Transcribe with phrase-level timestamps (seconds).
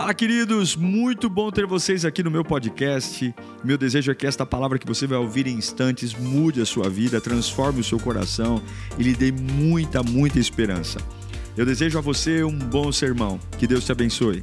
[0.00, 0.76] Fala, queridos!
[0.76, 3.34] Muito bom ter vocês aqui no meu podcast.
[3.62, 6.88] Meu desejo é que esta palavra que você vai ouvir em instantes mude a sua
[6.88, 8.62] vida, transforme o seu coração
[8.98, 10.98] e lhe dê muita, muita esperança.
[11.54, 13.38] Eu desejo a você um bom sermão.
[13.58, 14.42] Que Deus te abençoe.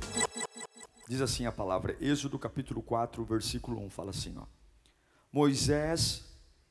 [1.09, 4.43] Diz assim a palavra, Êxodo capítulo 4, versículo 1, fala assim, ó.
[5.33, 6.23] Moisés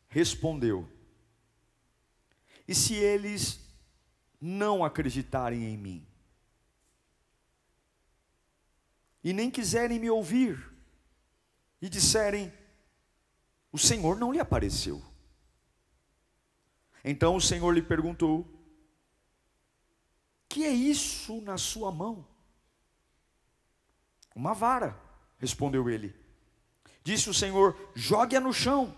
[0.07, 0.89] respondeu:
[2.69, 3.59] E se eles
[4.41, 6.07] não acreditarem em mim?
[9.27, 10.73] E nem quiserem me ouvir,
[11.83, 12.53] e disserem:
[13.73, 15.03] O Senhor não lhe apareceu.
[17.05, 18.47] Então o Senhor lhe perguntou:
[20.49, 22.25] Que é isso na sua mão?
[24.33, 24.97] Uma vara,
[25.39, 26.15] respondeu ele.
[27.03, 28.97] Disse o Senhor: Jogue-a no chão.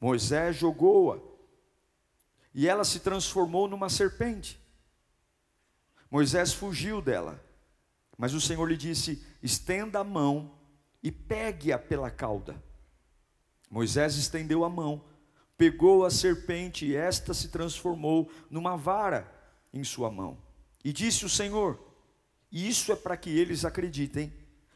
[0.00, 1.20] Moisés jogou-a,
[2.54, 4.58] e ela se transformou numa serpente.
[6.10, 7.46] Moisés fugiu dela
[8.18, 10.50] mas o Senhor lhe disse: estenda a mão
[11.00, 12.60] e pegue-a pela cauda.
[13.70, 15.04] Moisés estendeu a mão,
[15.56, 19.32] pegou a serpente e esta se transformou numa vara
[19.72, 20.36] em sua mão.
[20.84, 21.78] E disse o Senhor:
[22.50, 24.32] Isso é para que eles acreditem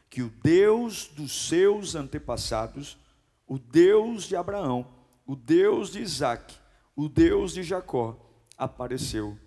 [0.09, 2.97] que o Deus dos seus antepassados,
[3.45, 4.87] o Deus de Abraão,
[5.25, 6.55] o Deus de Isaac,
[6.95, 8.17] o Deus de Jacó,
[8.57, 9.37] apareceu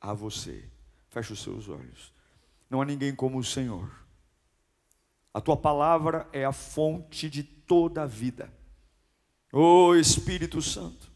[0.00, 0.68] a você.
[1.08, 2.15] Feche os seus olhos.
[2.68, 3.90] Não há ninguém como o Senhor.
[5.32, 8.52] A tua palavra é a fonte de toda a vida.
[9.52, 11.10] Ô oh, Espírito Santo,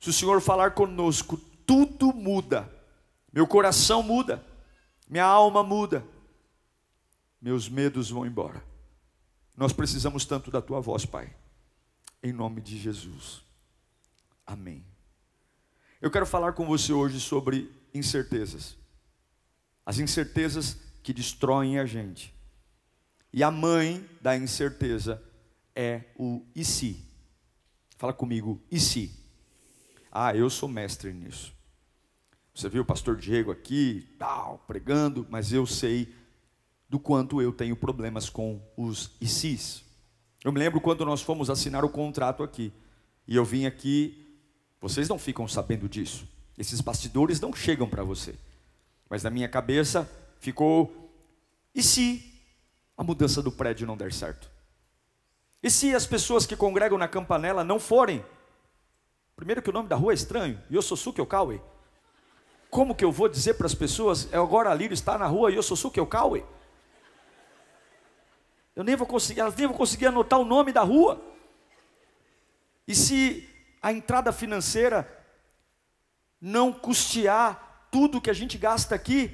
[0.00, 1.36] se o Senhor falar conosco,
[1.66, 2.70] tudo muda.
[3.32, 4.44] Meu coração muda,
[5.08, 6.06] minha alma muda,
[7.40, 8.62] meus medos vão embora.
[9.56, 11.34] Nós precisamos tanto da tua voz, Pai.
[12.22, 13.42] Em nome de Jesus.
[14.46, 14.84] Amém.
[16.00, 18.76] Eu quero falar com você hoje sobre incertezas
[19.84, 22.34] as incertezas que destroem a gente.
[23.32, 25.22] E a mãe da incerteza
[25.74, 27.04] é o e se.
[27.96, 29.10] Fala comigo, e se?
[30.10, 31.52] Ah, eu sou mestre nisso.
[32.54, 36.14] Você viu o pastor Diego aqui, tal, pregando, mas eu sei
[36.88, 39.82] do quanto eu tenho problemas com os se's.
[40.44, 42.72] Eu me lembro quando nós fomos assinar o contrato aqui,
[43.26, 44.38] e eu vim aqui,
[44.80, 46.28] vocês não ficam sabendo disso.
[46.56, 48.36] Esses bastidores não chegam para você.
[49.14, 50.10] Mas na minha cabeça
[50.40, 51.08] ficou:
[51.72, 52.42] e se
[52.96, 54.50] a mudança do prédio não der certo?
[55.62, 58.26] E se as pessoas que congregam na campanela não forem?
[59.36, 61.62] Primeiro que o nome da rua é estranho, Yososuke Okawe.
[62.68, 65.52] Como que eu vou dizer para as pessoas, é agora a Lírio está na rua
[65.52, 66.44] Yososuke Okawe?
[68.74, 71.22] Eu nem vou conseguir, elas nem vão conseguir anotar o nome da rua.
[72.84, 73.48] E se
[73.80, 75.08] a entrada financeira
[76.40, 77.63] não custear
[77.94, 79.30] tudo que a gente gasta aqui,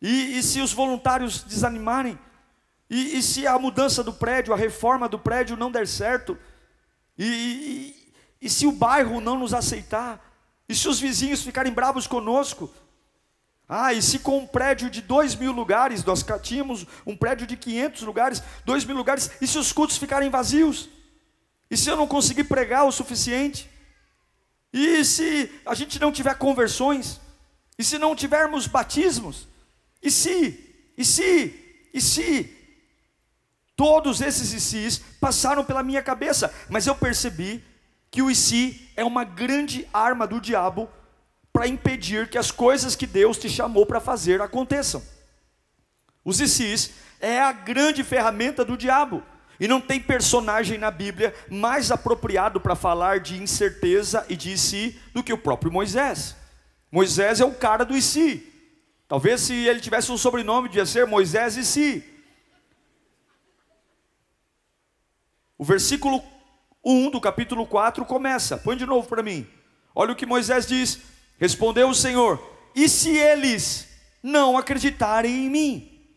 [0.00, 2.18] e, e se os voluntários desanimarem,
[2.88, 6.38] e, e, se a mudança do prédio, a reforma do prédio não der certo,
[7.18, 7.94] e,
[8.40, 10.18] e se o bairro não nos aceitar,
[10.66, 12.72] e se os vizinhos ficarem bravos conosco,
[13.68, 17.54] ah, e se com um prédio de dois mil lugares, nós tínhamos um prédio de
[17.54, 20.88] 500 lugares, dois mil lugares, e se os cultos ficarem vazios?
[21.70, 23.68] E se eu não conseguir pregar o suficiente?
[24.72, 27.20] E se a gente não tiver conversões?
[27.78, 29.46] E se não tivermos batismos?
[30.02, 30.92] E se?
[30.96, 31.88] E se?
[31.94, 32.54] E se?
[33.76, 37.62] Todos esses e se passaram pela minha cabeça, mas eu percebi
[38.10, 40.88] que o e se é uma grande arma do diabo
[41.52, 45.00] para impedir que as coisas que Deus te chamou para fazer aconteçam.
[46.24, 49.22] Os e se é a grande ferramenta do diabo.
[49.60, 55.00] E não tem personagem na Bíblia mais apropriado para falar de incerteza e de si
[55.12, 56.36] do que o próprio Moisés.
[56.90, 58.46] Moisés é o cara do Isi.
[59.06, 62.04] Talvez se ele tivesse um sobrenome, devia ser Moisés Isi.
[65.56, 66.22] O versículo
[66.84, 68.56] 1 do capítulo 4 começa.
[68.56, 69.46] Põe de novo para mim.
[69.94, 71.00] Olha o que Moisés diz.
[71.38, 72.40] Respondeu o Senhor:
[72.74, 73.88] E se eles
[74.22, 76.08] não acreditarem em mim?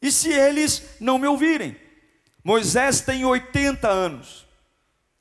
[0.00, 1.76] E se eles não me ouvirem?
[2.42, 4.46] Moisés tem 80 anos.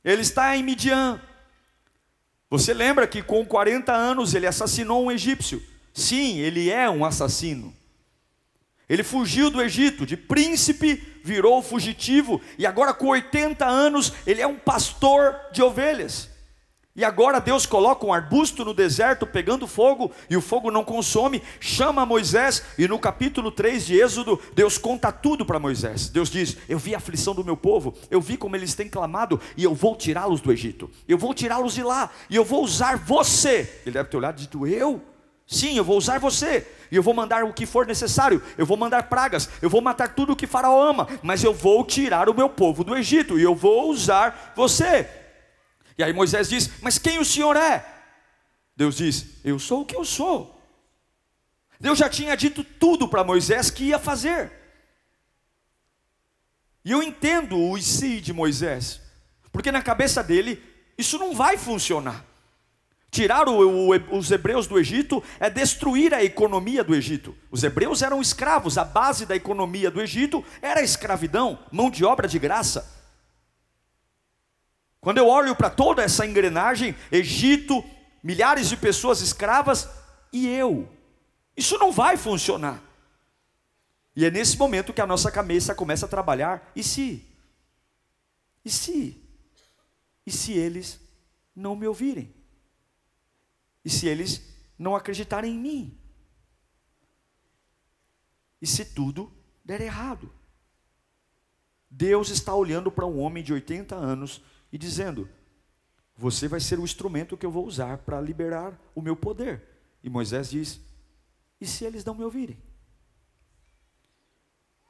[0.04, 1.22] Ele está em Midian.
[2.50, 5.62] Você lembra que com 40 anos ele assassinou um egípcio?
[5.94, 7.74] Sim, ele é um assassino.
[8.88, 14.48] Ele fugiu do Egito, de príncipe virou fugitivo, e agora com 80 anos ele é
[14.48, 16.30] um pastor de ovelhas.
[16.98, 21.44] E agora Deus coloca um arbusto no deserto pegando fogo e o fogo não consome,
[21.60, 26.10] chama Moisés e no capítulo 3 de Êxodo, Deus conta tudo para Moisés.
[26.10, 29.40] Deus diz: Eu vi a aflição do meu povo, eu vi como eles têm clamado
[29.56, 32.98] e eu vou tirá-los do Egito, eu vou tirá-los de lá e eu vou usar
[32.98, 33.82] você.
[33.86, 35.00] Ele deve ter olhado e dito: Eu?
[35.46, 38.76] Sim, eu vou usar você, e eu vou mandar o que for necessário, eu vou
[38.76, 42.34] mandar pragas, eu vou matar tudo o que Faraó ama, mas eu vou tirar o
[42.34, 45.27] meu povo do Egito, e eu vou usar você.
[45.98, 47.86] E aí Moisés diz: Mas quem o Senhor é?
[48.76, 50.56] Deus diz: Eu sou o que eu sou.
[51.80, 54.52] Deus já tinha dito tudo para Moisés que ia fazer.
[56.84, 59.02] E eu entendo o si de Moisés,
[59.52, 60.64] porque na cabeça dele
[60.98, 62.26] isso não vai funcionar.
[63.10, 67.36] Tirar o, o, os hebreus do Egito é destruir a economia do Egito.
[67.50, 72.04] Os hebreus eram escravos, a base da economia do Egito era a escravidão, mão de
[72.06, 72.97] obra de graça.
[75.08, 77.82] Quando eu olho para toda essa engrenagem, Egito,
[78.22, 79.88] milhares de pessoas escravas
[80.34, 80.86] e eu,
[81.56, 82.84] isso não vai funcionar.
[84.14, 86.74] E é nesse momento que a nossa cabeça começa a trabalhar.
[86.76, 87.26] E se?
[88.66, 89.24] E se?
[90.26, 91.00] E se eles
[91.56, 92.36] não me ouvirem?
[93.86, 94.44] E se eles
[94.78, 95.98] não acreditarem em mim?
[98.62, 99.32] E se tudo
[99.64, 100.30] der errado?
[101.90, 104.42] Deus está olhando para um homem de 80 anos
[104.78, 105.28] e dizendo:
[106.16, 109.64] Você vai ser o instrumento que eu vou usar para liberar o meu poder.
[110.04, 110.80] E Moisés diz:
[111.60, 112.58] E se eles não me ouvirem?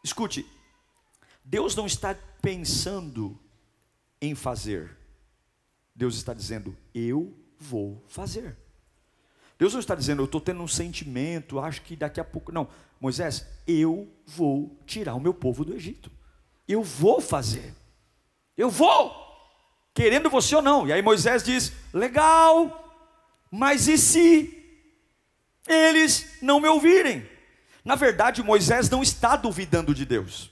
[0.04, 0.46] Escute,
[1.44, 3.40] Deus não está pensando
[4.22, 4.96] em fazer,
[5.96, 8.58] Deus está dizendo: Eu vou fazer.
[9.58, 12.52] Deus não está dizendo, eu estou tendo um sentimento, acho que daqui a pouco.
[12.52, 12.68] Não,
[13.00, 16.12] Moisés, eu vou tirar o meu povo do Egito.
[16.68, 17.74] Eu vou fazer.
[18.56, 19.27] Eu vou
[19.98, 20.88] querendo você ou não.
[20.88, 22.94] E aí Moisés diz: legal,
[23.50, 24.54] mas e se
[25.68, 27.28] eles não me ouvirem?
[27.84, 30.52] Na verdade, Moisés não está duvidando de Deus.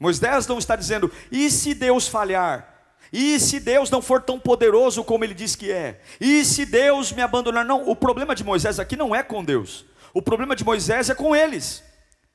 [0.00, 2.68] Moisés não está dizendo, e se Deus falhar?
[3.12, 6.00] E se Deus não for tão poderoso como ele diz que é?
[6.18, 7.66] E se Deus me abandonar?
[7.66, 9.84] Não, o problema de Moisés aqui não é com Deus.
[10.14, 11.82] O problema de Moisés é com eles.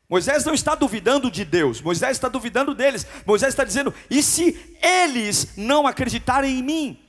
[0.08, 3.06] Moisés não está duvidando de Deus, Moisés está duvidando deles.
[3.26, 7.00] Moisés está dizendo: e se eles não acreditarem em mim?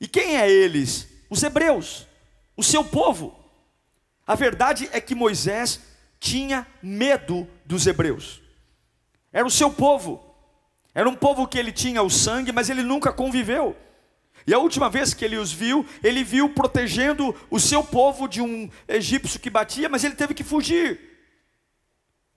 [0.00, 1.06] E quem é eles?
[1.28, 2.06] Os hebreus,
[2.56, 3.38] o seu povo.
[4.26, 5.80] A verdade é que Moisés
[6.18, 8.40] tinha medo dos hebreus,
[9.32, 10.24] era o seu povo,
[10.94, 13.76] era um povo que ele tinha o sangue, mas ele nunca conviveu.
[14.46, 18.40] E a última vez que ele os viu, ele viu protegendo o seu povo de
[18.40, 21.09] um egípcio que batia, mas ele teve que fugir.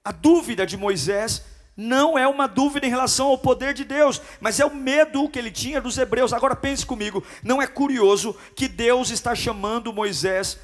[0.04, 1.44] A dúvida de Moisés
[1.76, 5.40] não é uma dúvida em relação ao poder de Deus, mas é o medo que
[5.40, 6.34] ele tinha dos hebreus.
[6.34, 10.60] Agora pense comigo, não é curioso que Deus está chamando Moisés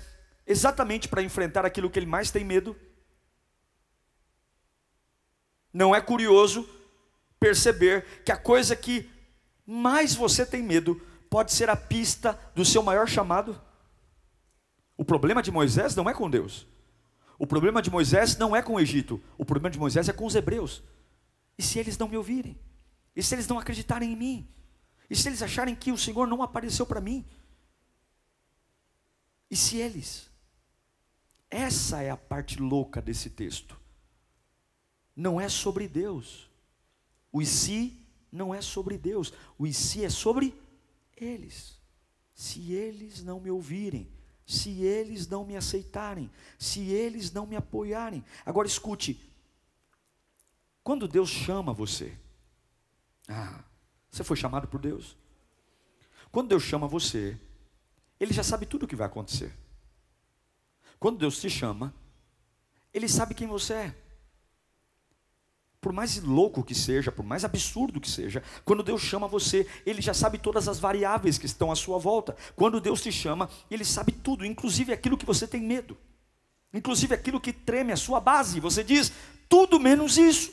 [0.45, 2.75] exatamente para enfrentar aquilo que ele mais tem medo?
[5.73, 6.67] Não é curioso
[7.39, 9.09] perceber que a coisa que
[9.65, 10.99] mais você tem medo
[11.29, 13.59] pode ser a pista do seu maior chamado?
[14.97, 16.67] O problema de Moisés não é com Deus.
[17.39, 20.25] O problema de Moisés não é com o Egito, o problema de Moisés é com
[20.25, 20.83] os hebreus.
[21.57, 22.59] E se eles não me ouvirem?
[23.15, 24.47] E se eles não acreditarem em mim?
[25.09, 27.25] E se eles acharem que o Senhor não apareceu para mim?
[29.49, 30.29] E se eles?
[31.49, 33.79] Essa é a parte louca desse texto.
[35.15, 36.49] Não é sobre Deus.
[37.31, 39.33] O e se não é sobre Deus.
[39.57, 40.53] O e se é sobre
[41.15, 41.79] eles.
[42.33, 44.11] Se eles não me ouvirem,
[44.49, 48.25] se eles não me aceitarem, se eles não me apoiarem.
[48.43, 49.31] Agora escute,
[50.83, 52.17] quando Deus chama você,
[53.27, 53.63] ah,
[54.09, 55.15] você foi chamado por Deus.
[56.31, 57.39] Quando Deus chama você,
[58.19, 59.55] Ele já sabe tudo o que vai acontecer.
[60.99, 61.93] Quando Deus te chama,
[62.91, 63.95] Ele sabe quem você é
[65.81, 70.01] por mais louco que seja, por mais absurdo que seja, quando Deus chama você, Ele
[70.01, 72.35] já sabe todas as variáveis que estão à sua volta.
[72.55, 75.97] Quando Deus te chama, Ele sabe tudo, inclusive aquilo que você tem medo,
[76.73, 78.59] inclusive aquilo que treme a sua base.
[78.59, 79.11] Você diz,
[79.47, 80.51] tudo menos isso.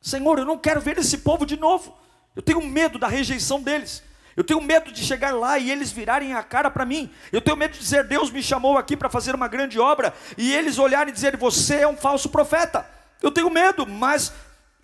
[0.00, 1.96] Senhor, eu não quero ver esse povo de novo.
[2.34, 4.02] Eu tenho medo da rejeição deles.
[4.36, 7.10] Eu tenho medo de chegar lá e eles virarem a cara para mim.
[7.30, 10.52] Eu tenho medo de dizer, Deus me chamou aqui para fazer uma grande obra, e
[10.52, 12.84] eles olharem e dizer, você é um falso profeta.
[13.22, 14.32] Eu tenho medo, mas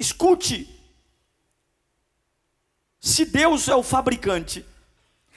[0.01, 0.67] Escute.
[2.99, 4.65] Se Deus é o fabricante,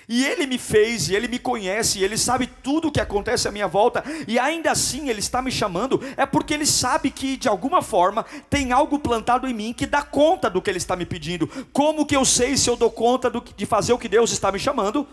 [0.07, 3.45] e Ele me fez, e Ele me conhece, e Ele sabe tudo o que acontece
[3.45, 7.35] à minha volta, e ainda assim Ele está me chamando, é porque Ele sabe que
[7.35, 10.95] de alguma forma tem algo plantado em mim que dá conta do que Ele está
[10.95, 11.47] me pedindo.
[11.73, 14.49] Como que eu sei se eu dou conta do, de fazer o que Deus está
[14.49, 15.05] me chamando?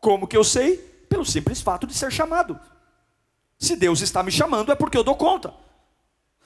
[0.00, 0.78] Como que eu sei?
[1.08, 2.58] Pelo simples fato de ser chamado.
[3.56, 5.52] Se Deus está me chamando, é porque eu dou conta.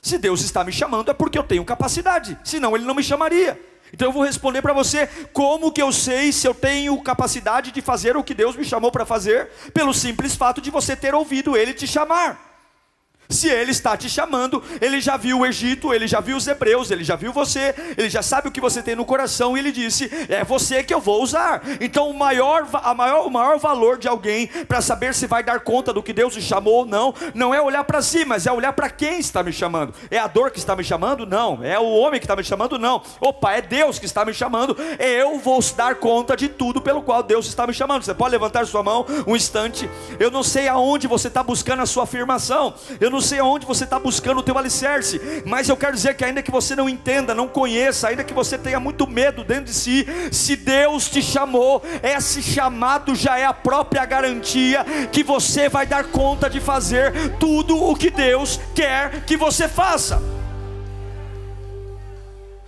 [0.04, 3.58] Se Deus está me chamando é porque eu tenho capacidade, senão Ele não me chamaria.
[3.90, 7.80] Então eu vou responder para você como que eu sei se eu tenho capacidade de
[7.80, 11.56] fazer o que Deus me chamou para fazer, pelo simples fato de você ter ouvido
[11.56, 12.53] Ele te chamar.
[13.28, 16.90] Se ele está te chamando, ele já viu o Egito, ele já viu os hebreus,
[16.90, 19.72] ele já viu você, ele já sabe o que você tem no coração e ele
[19.72, 21.62] disse: É você que eu vou usar.
[21.80, 25.60] Então, o maior, a maior, o maior valor de alguém para saber se vai dar
[25.60, 28.52] conta do que Deus te chamou ou não, não é olhar para si, mas é
[28.52, 29.94] olhar para quem está me chamando.
[30.10, 31.26] É a dor que está me chamando?
[31.26, 31.62] Não.
[31.62, 32.78] É o homem que está me chamando?
[32.78, 33.02] Não.
[33.20, 34.76] Opa, é Deus que está me chamando.
[34.98, 38.02] Eu vou dar conta de tudo pelo qual Deus está me chamando.
[38.02, 39.88] Você pode levantar sua mão um instante.
[40.18, 42.74] Eu não sei aonde você está buscando a sua afirmação.
[43.00, 46.24] Eu não sei aonde você está buscando o teu alicerce, mas eu quero dizer que
[46.24, 49.74] ainda que você não entenda, não conheça, ainda que você tenha muito medo dentro de
[49.74, 55.86] si, se Deus te chamou, esse chamado já é a própria garantia que você vai
[55.86, 60.20] dar conta de fazer tudo o que Deus quer que você faça.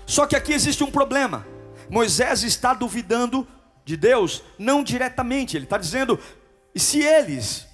[0.07, 1.45] Só que aqui existe um problema.
[1.91, 3.47] Moisés está duvidando
[3.85, 6.19] de Deus, não diretamente, ele está dizendo:
[6.73, 7.65] e se eles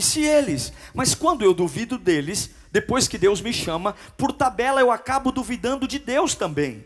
[0.00, 0.72] e se eles?
[0.92, 5.86] Mas quando eu duvido deles, depois que Deus me chama, por tabela eu acabo duvidando
[5.86, 6.84] de Deus também.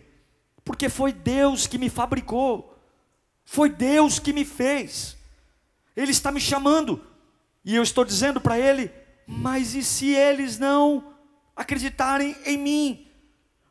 [0.65, 2.77] Porque foi Deus que me fabricou.
[3.45, 5.17] Foi Deus que me fez.
[5.97, 7.01] Ele está me chamando.
[7.65, 8.91] E eu estou dizendo para ele:
[9.27, 11.15] "Mas e se eles não
[11.55, 13.07] acreditarem em mim?"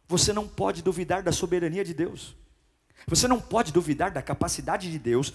[0.08, 2.36] Você não pode duvidar da soberania de Deus.
[3.08, 5.34] Você não pode duvidar da capacidade de Deus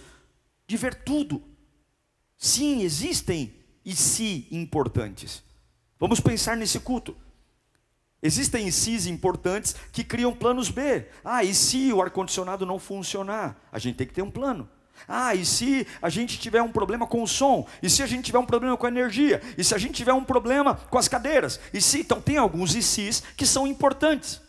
[0.66, 1.42] de ver tudo.
[2.38, 3.52] Sim, existem
[3.84, 5.42] e se importantes.
[5.98, 7.16] Vamos pensar nesse culto.
[8.22, 11.06] Existem SIs importantes que criam planos B.
[11.24, 13.56] Ah, e se o ar-condicionado não funcionar?
[13.70, 14.68] A gente tem que ter um plano.
[15.06, 17.66] Ah, e se a gente tiver um problema com o som?
[17.80, 19.40] E se a gente tiver um problema com a energia?
[19.56, 21.60] E se a gente tiver um problema com as cadeiras?
[21.72, 24.40] E se então tem alguns ICs que são importantes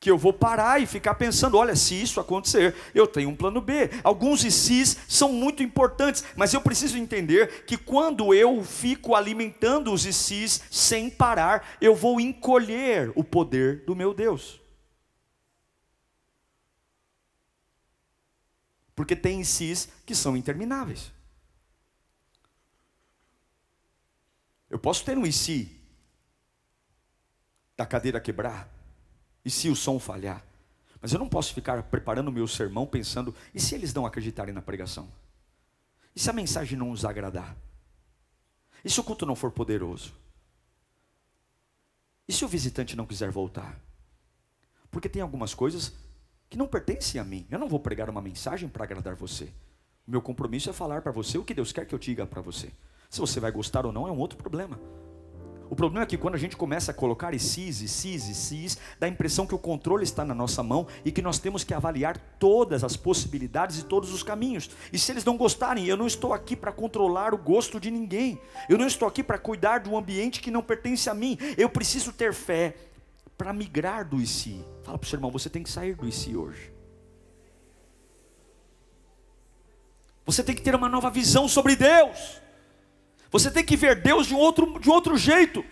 [0.00, 3.60] que eu vou parar e ficar pensando, olha, se isso acontecer, eu tenho um plano
[3.60, 3.90] B.
[4.04, 10.06] Alguns ICs são muito importantes, mas eu preciso entender que quando eu fico alimentando os
[10.06, 14.60] ICs sem parar, eu vou encolher o poder do meu Deus.
[18.94, 21.12] Porque tem ICs que são intermináveis.
[24.70, 25.76] Eu posso ter um IC
[27.76, 28.68] da cadeira quebrar,
[29.48, 30.44] e se o som falhar?
[31.00, 34.52] Mas eu não posso ficar preparando o meu sermão pensando, e se eles não acreditarem
[34.52, 35.10] na pregação?
[36.14, 37.56] E se a mensagem não os agradar?
[38.84, 40.12] E se o culto não for poderoso?
[42.28, 43.80] E se o visitante não quiser voltar?
[44.90, 45.94] Porque tem algumas coisas
[46.50, 47.46] que não pertencem a mim.
[47.50, 49.46] Eu não vou pregar uma mensagem para agradar você.
[50.06, 52.42] O meu compromisso é falar para você o que Deus quer que eu diga para
[52.42, 52.70] você.
[53.08, 54.78] Se você vai gostar ou não é um outro problema.
[55.70, 59.10] O problema é que quando a gente começa a colocar esses, esses, esses, dá a
[59.10, 62.82] impressão que o controle está na nossa mão e que nós temos que avaliar todas
[62.82, 64.70] as possibilidades e todos os caminhos.
[64.92, 68.40] E se eles não gostarem, eu não estou aqui para controlar o gosto de ninguém.
[68.68, 71.36] Eu não estou aqui para cuidar de um ambiente que não pertence a mim.
[71.56, 72.74] Eu preciso ter fé
[73.36, 74.64] para migrar do ICI.
[74.82, 76.72] Fala para o seu irmão, você tem que sair do ICI hoje.
[80.24, 82.40] Você tem que ter uma nova visão sobre Deus.
[83.30, 85.64] Você tem que ver Deus de um outro, de outro jeito.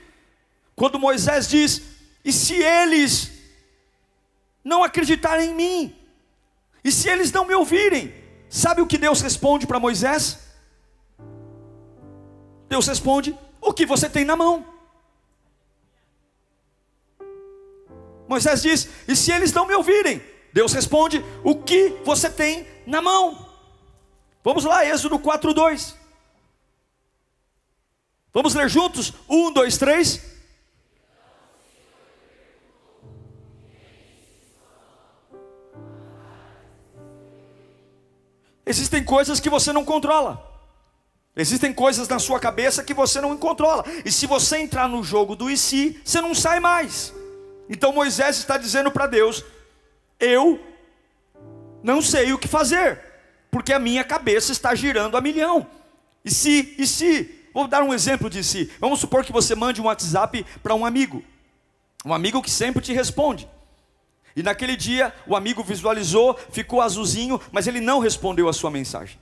[0.74, 1.82] Quando Moisés diz:
[2.24, 3.32] E se eles
[4.62, 5.96] não acreditarem em mim?
[6.84, 8.14] E se eles não me ouvirem?
[8.48, 10.38] Sabe o que Deus responde para Moisés?
[12.68, 14.64] Deus responde: O que você tem na mão?
[18.28, 20.22] Moisés diz: E se eles não me ouvirem?
[20.52, 23.46] Deus responde: O que você tem na mão?
[24.44, 26.05] Vamos lá, Êxodo 4, 2.
[28.36, 29.14] Vamos ler juntos?
[29.26, 30.20] Um, dois, três.
[38.66, 40.46] Existem coisas que você não controla.
[41.34, 43.82] Existem coisas na sua cabeça que você não controla.
[44.04, 47.14] E se você entrar no jogo do e se, você não sai mais.
[47.70, 49.42] Então Moisés está dizendo para Deus:
[50.20, 50.60] Eu
[51.82, 53.00] não sei o que fazer,
[53.50, 55.66] porque a minha cabeça está girando a milhão.
[56.22, 58.70] E se, e se, Vou dar um exemplo de si.
[58.78, 61.24] Vamos supor que você mande um WhatsApp para um amigo,
[62.04, 63.48] um amigo que sempre te responde.
[64.36, 69.18] E naquele dia o amigo visualizou, ficou azulzinho, mas ele não respondeu a sua mensagem.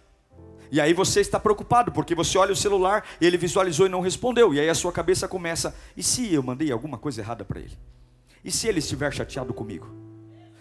[0.69, 4.53] E aí você está preocupado, porque você olha o celular ele visualizou e não respondeu.
[4.53, 7.79] E aí a sua cabeça começa: e se eu mandei alguma coisa errada para ele?
[8.45, 9.88] E se ele estiver chateado comigo?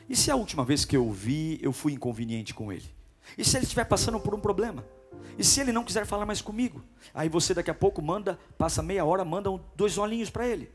[0.08, 2.86] E se a última vez que eu vi eu fui inconveniente com ele?
[3.36, 4.86] E se ele estiver passando por um problema?
[5.38, 6.84] E se ele não quiser falar mais comigo?
[7.14, 10.72] Aí você daqui a pouco manda, passa meia hora, manda um, dois olhinhos para ele.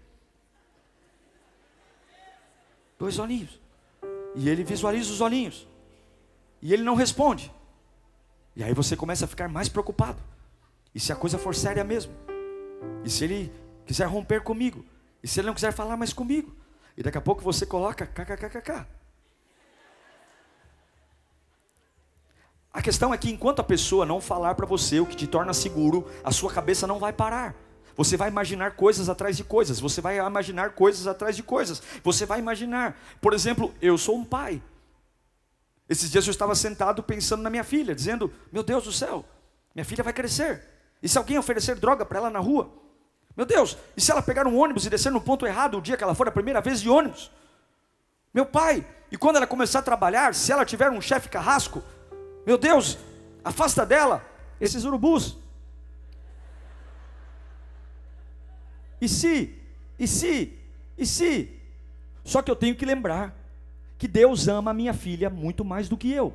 [2.98, 3.60] Dois olhinhos.
[4.34, 5.66] E ele visualiza os olhinhos.
[6.60, 7.52] E ele não responde.
[8.56, 10.20] E aí você começa a ficar mais preocupado.
[10.94, 12.12] E se a coisa for séria mesmo?
[13.04, 13.52] E se ele
[13.86, 14.84] quiser romper comigo?
[15.22, 16.54] E se ele não quiser falar mais comigo?
[16.96, 18.86] E daqui a pouco você coloca kkkk.
[22.78, 25.52] A questão é que enquanto a pessoa não falar para você o que te torna
[25.52, 27.52] seguro, a sua cabeça não vai parar.
[27.96, 31.82] Você vai imaginar coisas atrás de coisas, você vai imaginar coisas atrás de coisas.
[32.04, 34.62] Você vai imaginar, por exemplo, eu sou um pai.
[35.88, 39.24] Esses dias eu estava sentado pensando na minha filha, dizendo: Meu Deus do céu,
[39.74, 40.62] minha filha vai crescer.
[41.02, 42.70] E se alguém oferecer droga para ela na rua?
[43.36, 45.96] Meu Deus, e se ela pegar um ônibus e descer no ponto errado o dia
[45.96, 47.28] que ela for a primeira vez de ônibus?
[48.32, 51.82] Meu pai, e quando ela começar a trabalhar, se ela tiver um chefe carrasco,
[52.48, 52.96] meu Deus,
[53.44, 54.24] afasta dela
[54.58, 55.36] esses urubus.
[58.98, 59.54] E se,
[59.98, 60.58] e se,
[60.96, 61.60] e se?
[62.24, 63.36] Só que eu tenho que lembrar
[63.98, 66.32] que Deus ama a minha filha muito mais do que eu.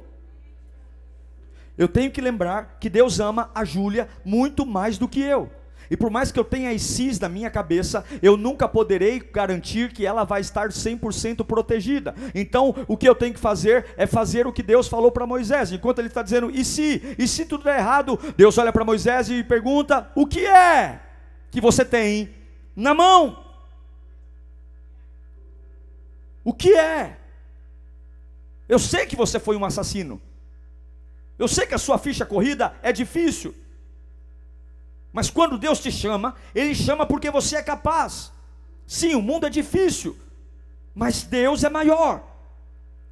[1.75, 5.49] Eu tenho que lembrar que Deus ama a Júlia muito mais do que eu.
[5.89, 10.05] E por mais que eu tenha ICs na minha cabeça, eu nunca poderei garantir que
[10.05, 12.15] ela vai estar 100% protegida.
[12.33, 15.71] Então, o que eu tenho que fazer é fazer o que Deus falou para Moisés.
[15.71, 17.15] Enquanto ele está dizendo, e se?
[17.17, 18.19] E se tudo der errado?
[18.37, 21.01] Deus olha para Moisés e pergunta: o que é
[21.51, 22.33] que você tem
[22.75, 23.43] na mão.
[26.43, 27.17] O que é?
[28.67, 30.21] Eu sei que você foi um assassino.
[31.37, 33.55] Eu sei que a sua ficha corrida é difícil.
[35.13, 38.31] Mas quando Deus te chama, Ele chama porque você é capaz.
[38.85, 40.17] Sim, o mundo é difícil,
[40.93, 42.23] mas Deus é maior.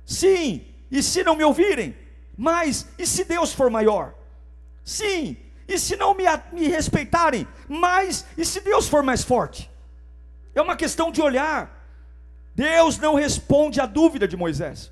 [0.06, 1.96] Sim, e se não me ouvirem?
[2.36, 4.16] Mas e se Deus for maior?
[4.84, 7.48] Sim, e se não me, me respeitarem?
[7.70, 9.70] Mas, e se Deus for mais forte?
[10.54, 11.80] É uma questão de olhar.
[12.54, 14.92] Deus não responde à dúvida de Moisés.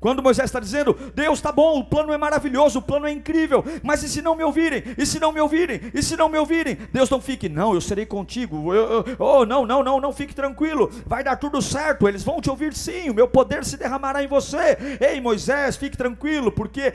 [0.00, 3.62] Quando Moisés está dizendo, Deus está bom, o plano é maravilhoso, o plano é incrível,
[3.82, 4.82] mas e se não me ouvirem?
[4.96, 5.78] E se não me ouvirem?
[5.92, 6.78] E se não me ouvirem?
[6.90, 8.72] Deus não fique, não, eu serei contigo.
[8.74, 12.40] Eu, eu, oh, não, não, não, não fique tranquilo, vai dar tudo certo, eles vão
[12.40, 14.78] te ouvir sim, o meu poder se derramará em você.
[14.98, 16.92] Ei, Moisés, fique tranquilo, porque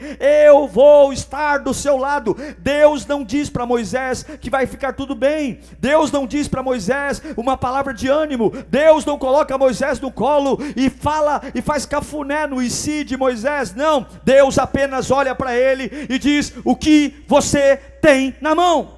[0.48, 2.36] eu vou estar do seu lado.
[2.58, 7.22] Deus não diz para Moisés que vai ficar tudo bem, Deus não diz para Moisés
[7.36, 12.48] uma palavra de ânimo, Deus não coloca Moisés no colo e fala e faz cafuné
[12.48, 12.68] no e
[13.04, 18.54] de Moisés, não, Deus apenas olha para ele e diz: O que você tem na
[18.54, 18.96] mão?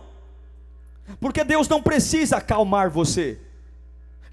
[1.20, 3.38] Porque Deus não precisa acalmar você.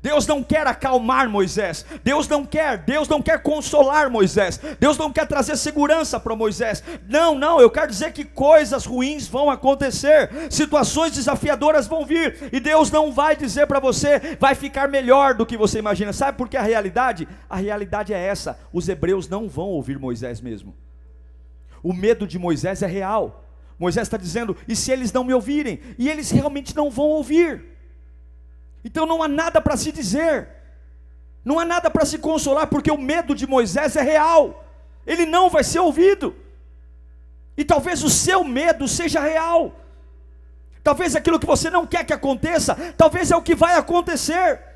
[0.06, 5.12] Deus não quer acalmar Moisés, Deus não quer, Deus não quer consolar Moisés, Deus não
[5.12, 6.84] quer trazer segurança para Moisés.
[7.10, 12.60] Não, não, eu quero dizer que coisas ruins vão acontecer, situações desafiadoras vão vir, e
[12.60, 16.13] Deus não vai dizer para você, vai ficar melhor do que você imagina.
[16.13, 17.28] Sabe por que a realidade?
[17.50, 20.76] A realidade é essa: os hebreus não vão ouvir Moisés mesmo.
[21.82, 23.44] O medo de Moisés é real.
[23.80, 25.80] Moisés está dizendo: e se eles não me ouvirem?
[25.98, 27.75] E eles realmente não vão ouvir.
[28.86, 30.48] Então não há nada para se dizer,
[31.43, 34.63] não há nada para se consolar, porque o medo de Moisés é real,
[35.08, 36.36] ele não vai ser ouvido,
[37.58, 39.74] e talvez o seu medo seja real,
[40.84, 44.75] talvez aquilo que você não quer que aconteça, talvez é o que vai acontecer.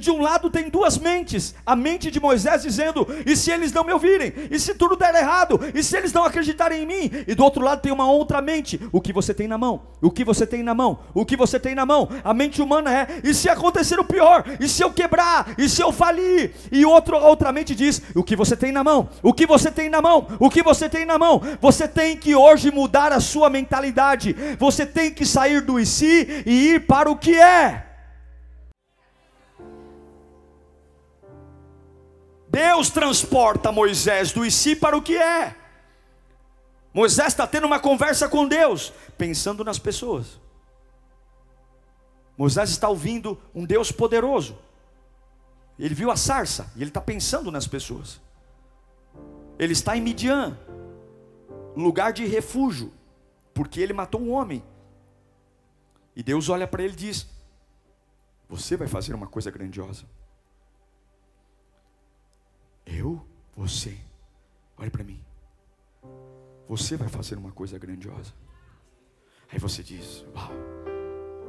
[0.00, 3.84] De um lado tem duas mentes: a mente de Moisés dizendo, e se eles não
[3.84, 4.32] me ouvirem?
[4.50, 5.60] E se tudo der errado?
[5.74, 7.10] E se eles não acreditarem em mim?
[7.28, 9.82] E do outro lado tem uma outra mente: o que você tem na mão?
[10.00, 10.98] O que você tem na mão?
[11.12, 12.08] O que você tem na mão?
[12.24, 14.44] A mente humana é: e se acontecer o pior?
[14.58, 15.54] E se eu quebrar?
[15.58, 16.52] E se eu falir?
[16.72, 19.10] E outro, outra mente diz: o que você tem na mão?
[19.22, 20.26] O que você tem na mão?
[20.38, 21.42] O que você tem na mão?
[21.60, 24.34] Você tem que hoje mudar a sua mentalidade.
[24.58, 27.89] Você tem que sair do e si e ir para o que é.
[32.50, 35.56] Deus transporta Moisés do si para o que é.
[36.92, 40.40] Moisés está tendo uma conversa com Deus, pensando nas pessoas.
[42.36, 44.58] Moisés está ouvindo um Deus poderoso.
[45.78, 48.20] Ele viu a sarça e ele está pensando nas pessoas.
[49.56, 50.58] Ele está em Midian,
[51.76, 52.92] lugar de refúgio,
[53.54, 54.64] porque ele matou um homem.
[56.16, 57.28] E Deus olha para ele e diz:
[58.48, 60.04] Você vai fazer uma coisa grandiosa.
[62.86, 63.98] Eu, você,
[64.76, 65.22] olhe para mim.
[66.66, 68.32] Você vai fazer uma coisa grandiosa.
[69.50, 70.50] Aí você diz: Uau,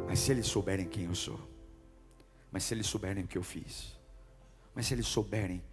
[0.07, 1.39] mas se eles souberem quem eu sou,
[2.51, 3.97] mas se eles souberem o que eu fiz,
[4.73, 5.63] mas se eles souberem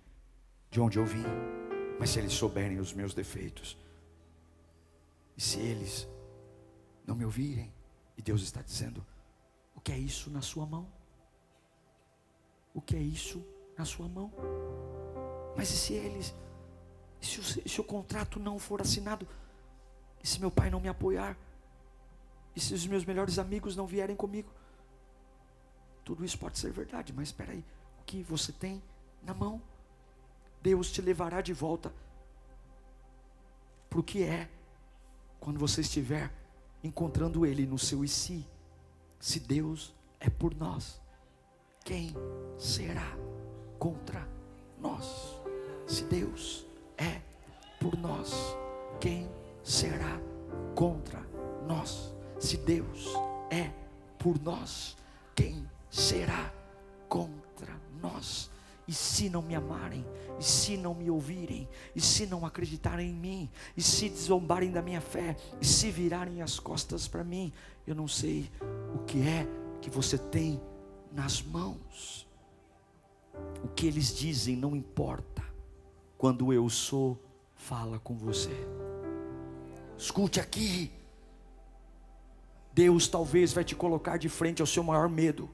[0.70, 1.24] de onde eu vim,
[1.98, 3.76] mas se eles souberem os meus defeitos,
[5.36, 6.06] e se eles
[7.06, 7.72] não me ouvirem,
[8.16, 9.04] e Deus está dizendo:
[9.74, 10.92] O que é isso na sua mão?
[12.74, 13.44] O que é isso
[13.76, 14.30] na sua mão.
[15.58, 16.32] Mas e se eles,
[17.20, 19.26] se o, se o contrato não for assinado?
[20.22, 21.36] E se meu pai não me apoiar?
[22.54, 24.48] E se os meus melhores amigos não vierem comigo?
[26.04, 27.64] Tudo isso pode ser verdade, mas espera aí,
[28.00, 28.80] o que você tem
[29.20, 29.60] na mão?
[30.62, 31.92] Deus te levará de volta
[33.90, 34.48] para o que é
[35.40, 36.32] quando você estiver
[36.84, 38.46] encontrando Ele no seu e si.
[39.18, 41.00] Se Deus é por nós,
[41.84, 42.14] quem
[42.56, 43.16] será
[43.76, 44.28] contra
[44.80, 45.47] nós?
[45.88, 46.66] Se Deus
[46.98, 47.22] é
[47.80, 48.34] por nós,
[49.00, 49.26] quem
[49.64, 50.20] será
[50.74, 51.26] contra
[51.66, 52.12] nós?
[52.38, 53.08] Se Deus
[53.50, 53.72] é
[54.18, 54.98] por nós,
[55.34, 56.52] quem será
[57.08, 58.50] contra nós?
[58.86, 60.04] E se não me amarem,
[60.38, 64.82] e se não me ouvirem, e se não acreditarem em mim, e se zombarem da
[64.82, 67.50] minha fé, e se virarem as costas para mim,
[67.86, 68.50] eu não sei
[68.94, 69.46] o que é
[69.80, 70.60] que você tem
[71.10, 72.28] nas mãos.
[73.64, 75.47] O que eles dizem não importa,
[76.18, 77.16] quando eu sou,
[77.54, 78.50] fala com você.
[79.96, 80.90] Escute aqui.
[82.72, 85.48] Deus talvez vai te colocar de frente ao seu maior medo.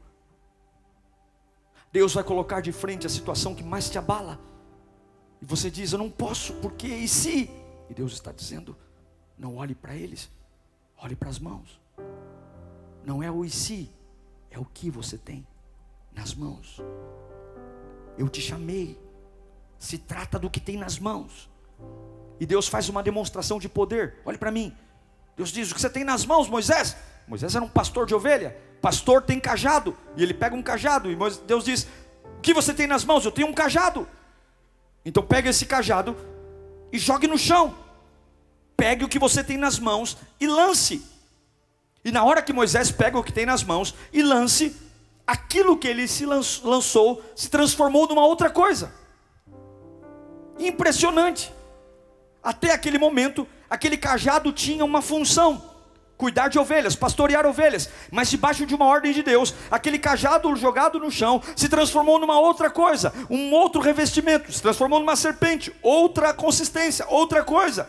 [1.92, 4.40] Deus vai colocar de frente a situação que mais te abala.
[5.40, 7.50] E você diz: Eu não posso, porque e se?
[7.88, 8.76] E Deus está dizendo:
[9.38, 10.30] Não olhe para eles,
[10.98, 11.80] olhe para as mãos.
[13.04, 13.90] Não é o e se,
[14.50, 15.46] é o que você tem
[16.12, 16.80] nas mãos.
[18.16, 18.98] Eu te chamei,
[19.84, 21.50] se trata do que tem nas mãos.
[22.40, 24.14] E Deus faz uma demonstração de poder.
[24.24, 24.74] Olhe para mim.
[25.36, 26.96] Deus diz: O que você tem nas mãos, Moisés?
[27.28, 28.56] Moisés era um pastor de ovelha.
[28.80, 29.96] Pastor tem cajado.
[30.16, 31.10] E ele pega um cajado.
[31.10, 31.16] E
[31.46, 31.86] Deus diz:
[32.38, 33.24] O que você tem nas mãos?
[33.24, 34.08] Eu tenho um cajado.
[35.04, 36.16] Então pega esse cajado
[36.90, 37.74] e jogue no chão.
[38.76, 41.04] Pegue o que você tem nas mãos e lance.
[42.02, 44.74] E na hora que Moisés pega o que tem nas mãos e lance,
[45.26, 49.03] aquilo que ele se lançou se transformou numa outra coisa.
[50.58, 51.52] Impressionante.
[52.42, 55.74] Até aquele momento, aquele cajado tinha uma função
[56.16, 60.98] cuidar de ovelhas, pastorear ovelhas, mas debaixo de uma ordem de Deus, aquele cajado jogado
[60.98, 66.32] no chão se transformou numa outra coisa, um outro revestimento, se transformou numa serpente, outra
[66.32, 67.88] consistência, outra coisa.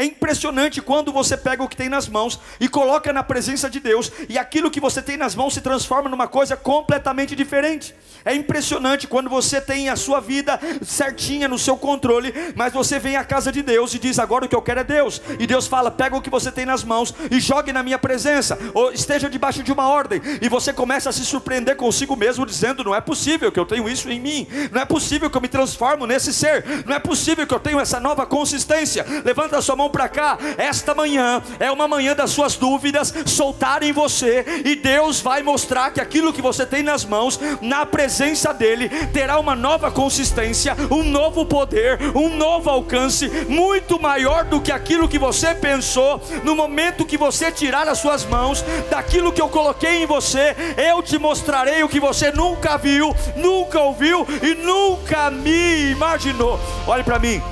[0.00, 3.78] É impressionante quando você pega o que tem nas mãos e coloca na presença de
[3.78, 7.94] Deus, e aquilo que você tem nas mãos se transforma numa coisa completamente diferente.
[8.24, 13.16] É impressionante quando você tem a sua vida certinha no seu controle, mas você vem
[13.16, 15.20] à casa de Deus e diz: Agora o que eu quero é Deus.
[15.38, 18.58] E Deus fala: Pega o que você tem nas mãos e jogue na minha presença,
[18.72, 20.22] ou esteja debaixo de uma ordem.
[20.40, 23.86] E você começa a se surpreender consigo mesmo, dizendo: Não é possível que eu tenho
[23.86, 27.46] isso em mim, não é possível que eu me transformo nesse ser, não é possível
[27.46, 29.04] que eu tenho essa nova consistência.
[29.26, 30.38] Levanta a sua mão para cá.
[30.56, 36.00] Esta manhã é uma manhã das suas dúvidas soltarem você, e Deus vai mostrar que
[36.00, 41.44] aquilo que você tem nas mãos, na presença dEle terá uma nova consistência, um novo
[41.44, 46.20] poder, um novo alcance, muito maior do que aquilo que você pensou.
[46.44, 51.02] No momento que você tirar as suas mãos daquilo que eu coloquei em você, eu
[51.02, 56.58] te mostrarei o que você nunca viu, nunca ouviu e nunca me imaginou.
[56.86, 57.42] Olhe para mim,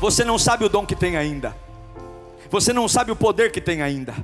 [0.00, 1.56] você não sabe o dom que tem ainda,
[2.50, 4.14] você não sabe o poder que tem ainda,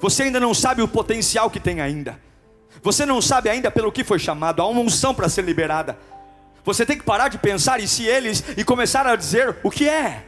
[0.00, 2.18] você ainda não sabe o potencial que tem ainda.
[2.82, 5.98] Você não sabe ainda pelo que foi chamado, há uma unção para ser liberada.
[6.64, 9.88] Você tem que parar de pensar em si eles e começar a dizer o que
[9.88, 10.24] é.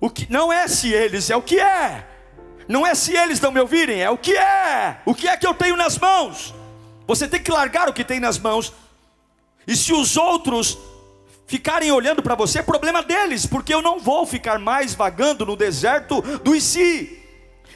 [0.00, 2.06] O que não é se eles, é o que é.
[2.68, 4.98] Não é se eles não me ouvirem, é o que é.
[5.04, 6.54] O que é que eu tenho nas mãos?
[7.06, 8.72] Você tem que largar o que tem nas mãos.
[9.66, 10.78] E se os outros
[11.52, 15.54] ficarem olhando para você, é problema deles, porque eu não vou ficar mais vagando no
[15.54, 17.21] deserto do e si.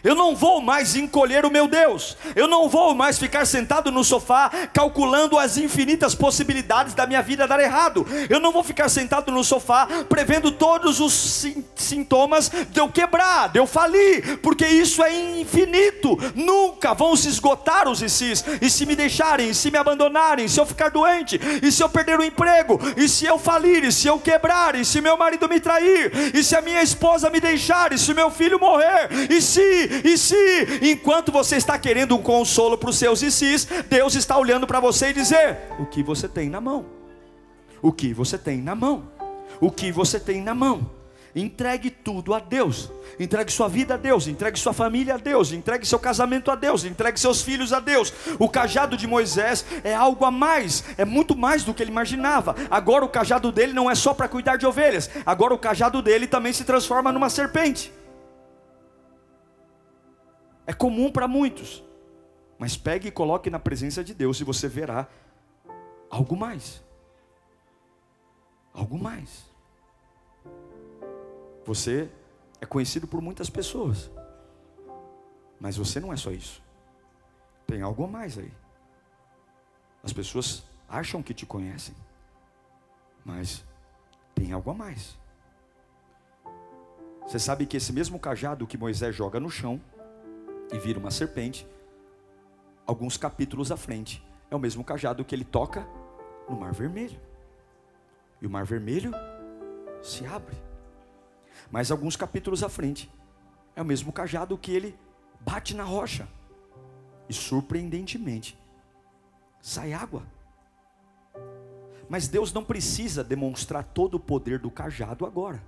[0.06, 2.16] Eu não vou mais encolher o meu Deus.
[2.36, 7.44] Eu não vou mais ficar sentado no sofá calculando as infinitas possibilidades da minha vida
[7.44, 8.06] dar errado.
[8.30, 13.58] Eu não vou ficar sentado no sofá prevendo todos os sintomas de eu quebrar, de
[13.58, 16.16] eu falir, porque isso é infinito.
[16.36, 18.44] Nunca vão se esgotar os ICs.
[18.62, 22.20] E se me deixarem, se me abandonarem, se eu ficar doente, e se eu perder
[22.20, 25.58] o emprego, e se eu falir, e se eu quebrar, e se meu marido me
[25.58, 29.95] trair, e se a minha esposa me deixar, e se meu filho morrer, e se
[30.04, 30.36] e se,
[30.82, 34.80] enquanto você está querendo um consolo para os seus e se, Deus está olhando para
[34.80, 36.86] você e dizer: o que você tem na mão?
[37.82, 39.08] O que você tem na mão?
[39.60, 40.90] O que você tem na mão?
[41.34, 42.90] Entregue tudo a Deus.
[43.20, 46.84] Entregue sua vida a Deus, entregue sua família a Deus, entregue seu casamento a Deus,
[46.84, 48.12] entregue seus filhos a Deus.
[48.38, 52.56] O cajado de Moisés é algo a mais, é muito mais do que ele imaginava.
[52.70, 56.26] Agora o cajado dele não é só para cuidar de ovelhas, agora o cajado dele
[56.26, 57.92] também se transforma numa serpente.
[60.66, 61.84] É comum para muitos.
[62.58, 65.06] Mas pegue e coloque na presença de Deus e você verá
[66.10, 66.82] algo mais.
[68.72, 69.44] algo mais.
[71.64, 72.10] Você
[72.60, 74.10] é conhecido por muitas pessoas,
[75.58, 76.62] mas você não é só isso.
[77.66, 78.52] Tem algo a mais aí.
[80.02, 81.94] As pessoas acham que te conhecem,
[83.24, 83.64] mas
[84.34, 85.18] tem algo a mais.
[87.26, 89.80] Você sabe que esse mesmo cajado que Moisés joga no chão
[90.72, 91.66] e vira uma serpente,
[92.86, 95.86] alguns capítulos à frente, é o mesmo cajado que ele toca
[96.48, 97.20] no Mar Vermelho.
[98.40, 99.12] E o Mar Vermelho
[100.02, 100.56] se abre.
[101.70, 103.10] Mas alguns capítulos à frente,
[103.74, 104.96] é o mesmo cajado que ele
[105.40, 106.28] bate na rocha.
[107.28, 108.58] E surpreendentemente,
[109.60, 110.22] sai água.
[112.08, 115.60] Mas Deus não precisa demonstrar todo o poder do cajado agora.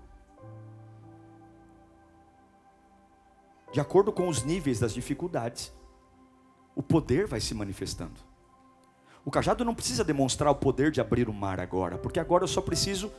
[3.73, 5.73] De acordo com os níveis das dificuldades,
[6.75, 8.21] o poder vai se manifestando.
[9.25, 12.49] O cajado não precisa demonstrar o poder de abrir o mar agora, porque agora eu
[12.49, 13.13] só preciso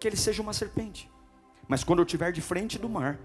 [0.00, 1.10] que ele seja uma serpente.
[1.68, 3.18] Mas quando eu estiver de frente do mar,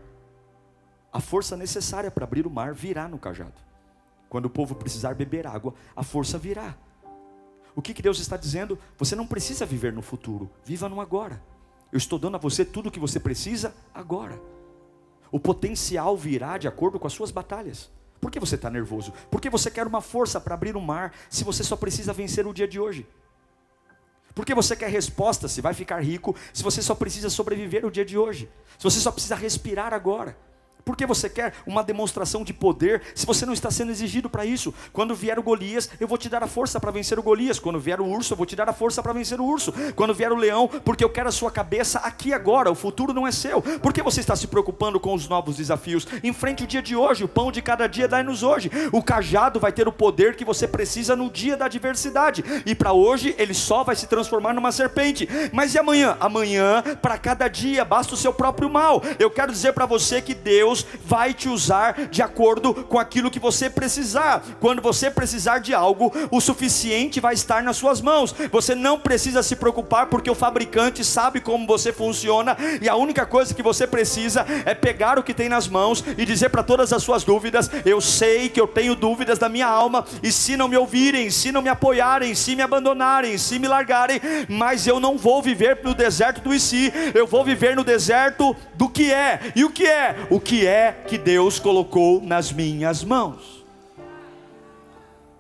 [1.12, 3.60] a força necessária para abrir o mar virá no cajado.
[4.29, 6.75] Quando o povo precisar beber água, a força virá.
[7.75, 8.77] O que, que Deus está dizendo?
[8.97, 11.41] Você não precisa viver no futuro, viva no agora.
[11.91, 14.39] Eu estou dando a você tudo o que você precisa agora.
[15.32, 17.89] O potencial virá de acordo com as suas batalhas.
[18.20, 19.13] Por que você está nervoso?
[19.32, 22.54] Porque você quer uma força para abrir o mar, se você só precisa vencer o
[22.54, 23.08] dia de hoje.
[24.36, 27.92] Por que você quer resposta se vai ficar rico, se você só precisa sobreviver o
[27.92, 28.50] dia de hoje?
[28.78, 30.38] Se você só precisa respirar agora?
[30.89, 34.43] Por que você quer uma demonstração de poder se você não está sendo exigido para
[34.43, 34.73] isso?
[34.91, 37.60] Quando vier o Golias, eu vou te dar a força para vencer o Golias.
[37.60, 39.71] Quando vier o urso, eu vou te dar a força para vencer o urso.
[39.95, 42.71] Quando vier o leão, porque eu quero a sua cabeça aqui agora.
[42.71, 43.62] O futuro não é seu.
[43.62, 46.08] Por que você está se preocupando com os novos desafios?
[46.23, 47.23] Enfrente o dia de hoje.
[47.23, 48.71] O pão de cada dia dai-nos hoje.
[48.91, 52.43] O cajado vai ter o poder que você precisa no dia da adversidade.
[52.65, 55.30] E para hoje, ele só vai se transformar numa serpente.
[55.54, 56.17] Mas e amanhã?
[56.19, 59.04] Amanhã, para cada dia, basta o seu próprio mal.
[59.19, 63.32] Eu quero dizer para você que Deus Deus vai te usar de acordo com aquilo
[63.32, 64.44] que você precisar.
[64.60, 68.34] Quando você precisar de algo, o suficiente vai estar nas suas mãos.
[68.52, 73.26] Você não precisa se preocupar porque o fabricante sabe como você funciona e a única
[73.26, 76.94] coisa que você precisa é pegar o que tem nas mãos e dizer para todas
[76.94, 80.68] as suas dúvidas: Eu sei que eu tenho dúvidas da minha alma e se não
[80.68, 85.18] me ouvirem, se não me apoiarem, se me abandonarem, se me largarem, mas eu não
[85.18, 89.52] vou viver no deserto do e si, eu vou viver no deserto do que é.
[89.56, 90.15] E o que é?
[90.30, 93.65] O que é que Deus colocou nas minhas mãos.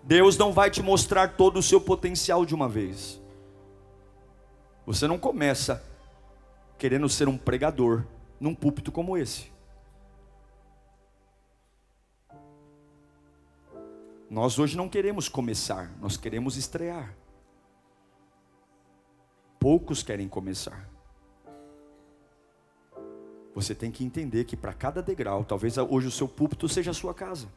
[0.03, 3.21] Deus não vai te mostrar todo o seu potencial de uma vez.
[4.85, 5.83] Você não começa
[6.79, 8.05] querendo ser um pregador
[8.39, 9.51] num púlpito como esse.
[14.27, 17.15] Nós hoje não queremos começar, nós queremos estrear.
[19.59, 20.88] Poucos querem começar.
[23.59, 26.93] Você tem que entender que para cada degrau, talvez hoje o seu púlpito seja a
[26.93, 27.49] sua casa.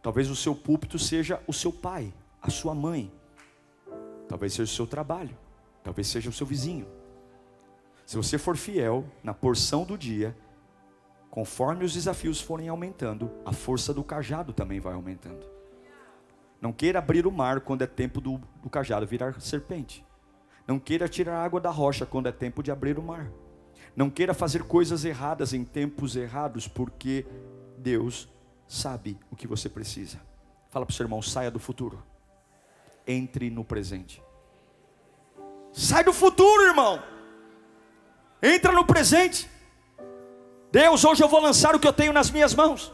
[0.00, 3.12] Talvez o seu púlpito seja o seu pai, a sua mãe.
[4.28, 5.36] Talvez seja o seu trabalho.
[5.82, 6.86] Talvez seja o seu vizinho.
[8.06, 10.36] Se você for fiel na porção do dia,
[11.28, 15.44] conforme os desafios forem aumentando, a força do cajado também vai aumentando.
[16.60, 20.06] Não queira abrir o mar quando é tempo do, do cajado virar serpente.
[20.68, 23.28] Não queira tirar água da rocha quando é tempo de abrir o mar.
[23.96, 27.24] Não queira fazer coisas erradas em tempos errados, porque
[27.78, 28.28] Deus
[28.66, 30.20] sabe o que você precisa.
[30.70, 32.02] Fala para o seu irmão: saia do futuro,
[33.06, 34.22] entre no presente.
[35.72, 37.02] Sai do futuro, irmão.
[38.42, 39.50] Entra no presente.
[40.70, 42.92] Deus, hoje eu vou lançar o que eu tenho nas minhas mãos.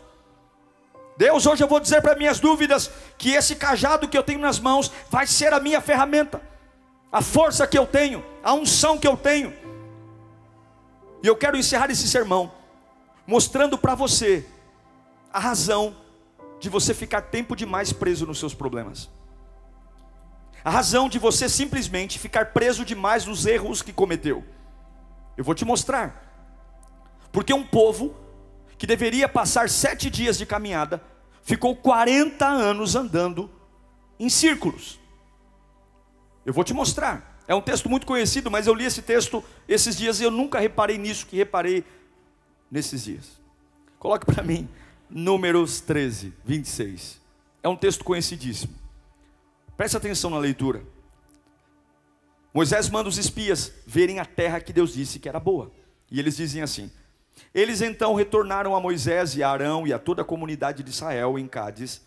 [1.16, 4.58] Deus, hoje eu vou dizer para minhas dúvidas que esse cajado que eu tenho nas
[4.58, 6.40] mãos vai ser a minha ferramenta,
[7.12, 9.52] a força que eu tenho, a unção que eu tenho.
[11.22, 12.52] E eu quero encerrar esse sermão
[13.26, 14.46] mostrando para você
[15.32, 15.96] a razão
[16.58, 19.08] de você ficar tempo demais preso nos seus problemas.
[20.64, 24.44] A razão de você simplesmente ficar preso demais nos erros que cometeu.
[25.36, 26.28] Eu vou te mostrar.
[27.32, 28.14] Porque um povo
[28.76, 31.02] que deveria passar sete dias de caminhada,
[31.42, 33.50] ficou 40 anos andando
[34.18, 34.98] em círculos.
[36.44, 37.29] Eu vou te mostrar.
[37.50, 40.60] É um texto muito conhecido, mas eu li esse texto esses dias e eu nunca
[40.60, 41.84] reparei nisso que reparei
[42.70, 43.40] nesses dias.
[43.98, 44.68] Coloque para mim
[45.10, 47.20] Números 13, 26.
[47.60, 48.72] É um texto conhecidíssimo.
[49.76, 50.84] Preste atenção na leitura.
[52.54, 55.72] Moisés manda os espias verem a terra que Deus disse que era boa.
[56.08, 56.88] E eles dizem assim:
[57.52, 61.36] Eles então retornaram a Moisés e a Arão e a toda a comunidade de Israel
[61.36, 62.00] em Cádiz,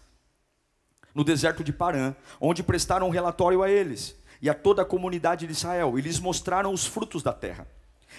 [1.14, 4.23] no deserto de Parã, onde prestaram um relatório a eles.
[4.44, 7.66] E a toda a comunidade de Israel, e lhes mostraram os frutos da terra.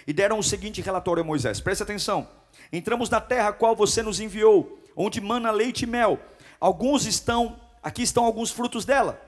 [0.06, 2.26] E deram o seguinte relatório a Moisés: preste atenção.
[2.72, 6.18] Entramos na terra a qual você nos enviou, onde mana leite e mel.
[6.58, 9.20] Alguns estão, aqui estão alguns frutos dela.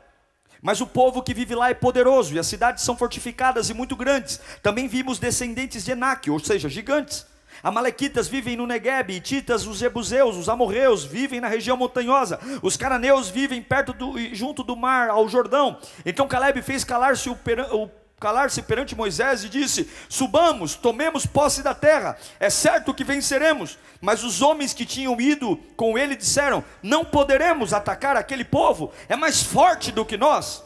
[0.62, 3.94] Mas o povo que vive lá é poderoso, e as cidades são fortificadas e muito
[3.94, 4.40] grandes.
[4.62, 7.26] Também vimos descendentes de Enaque, ou seja, gigantes.
[7.66, 13.28] Amalequitas vivem no Negueb, Ititas, os Ebuseus, os Amorreus vivem na região montanhosa, os cananeus
[13.28, 15.76] vivem perto do, junto do mar, ao Jordão.
[16.04, 17.36] Então Caleb fez calar-se o,
[17.72, 22.16] o calar-se perante Moisés e disse: Subamos, tomemos posse da terra.
[22.38, 23.76] É certo que venceremos.
[24.00, 29.16] Mas os homens que tinham ido com ele disseram: Não poderemos atacar aquele povo, é
[29.16, 30.62] mais forte do que nós.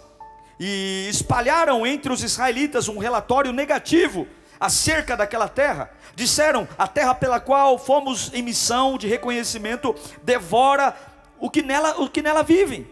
[0.62, 4.28] E espalharam entre os israelitas um relatório negativo
[4.61, 5.90] acerca daquela terra.
[6.14, 10.94] Disseram: A terra pela qual fomos em missão de reconhecimento devora
[11.38, 12.87] o que nela, o que nela vivem.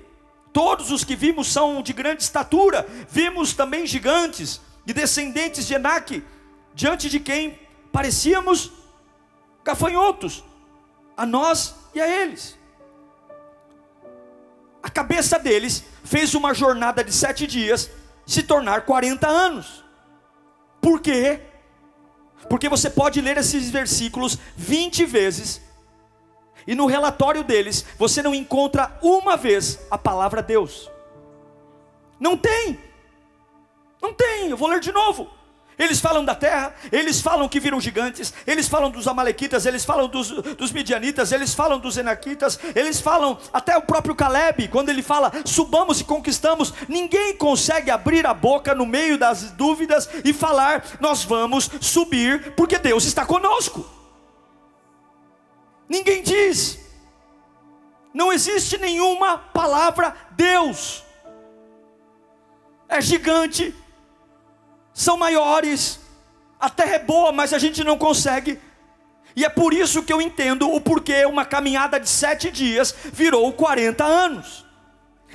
[0.52, 2.86] Todos os que vimos são de grande estatura.
[3.08, 6.24] Vimos também gigantes e descendentes de Enaque,
[6.74, 7.60] diante de quem
[7.92, 8.72] parecíamos
[9.62, 10.42] gafanhotos,
[11.14, 12.56] a nós e a eles.
[14.82, 17.90] A cabeça deles fez uma jornada de sete dias
[18.24, 19.84] se tornar 40 anos.
[20.80, 21.42] Por quê?
[22.48, 25.60] Porque você pode ler esses versículos 20 vezes,
[26.66, 30.90] e no relatório deles você não encontra uma vez a palavra Deus.
[32.20, 32.78] Não tem,
[34.02, 35.37] não tem, eu vou ler de novo.
[35.78, 40.08] Eles falam da terra, eles falam que viram gigantes, eles falam dos amalequitas, eles falam
[40.08, 45.02] dos, dos midianitas, eles falam dos enaquitas, eles falam até o próprio Caleb, quando ele
[45.02, 50.84] fala subamos e conquistamos, ninguém consegue abrir a boca no meio das dúvidas e falar
[50.98, 53.88] nós vamos subir porque Deus está conosco.
[55.88, 56.78] Ninguém diz,
[58.12, 61.04] não existe nenhuma palavra Deus,
[62.88, 63.74] é gigante,
[64.98, 66.00] são maiores,
[66.58, 68.58] a terra é boa, mas a gente não consegue.
[69.36, 73.52] E é por isso que eu entendo o porquê uma caminhada de sete dias virou
[73.52, 74.66] 40 anos.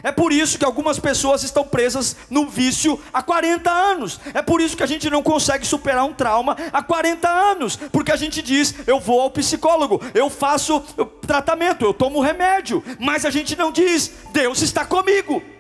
[0.04, 4.20] É por isso que algumas pessoas estão presas no vício há 40 anos.
[4.34, 7.78] É por isso que a gente não consegue superar um trauma há 40 anos.
[7.78, 10.82] Porque a gente diz, eu vou ao psicólogo, eu faço
[11.26, 12.84] tratamento, eu tomo remédio.
[13.00, 15.53] Mas a gente não diz, Deus está comigo.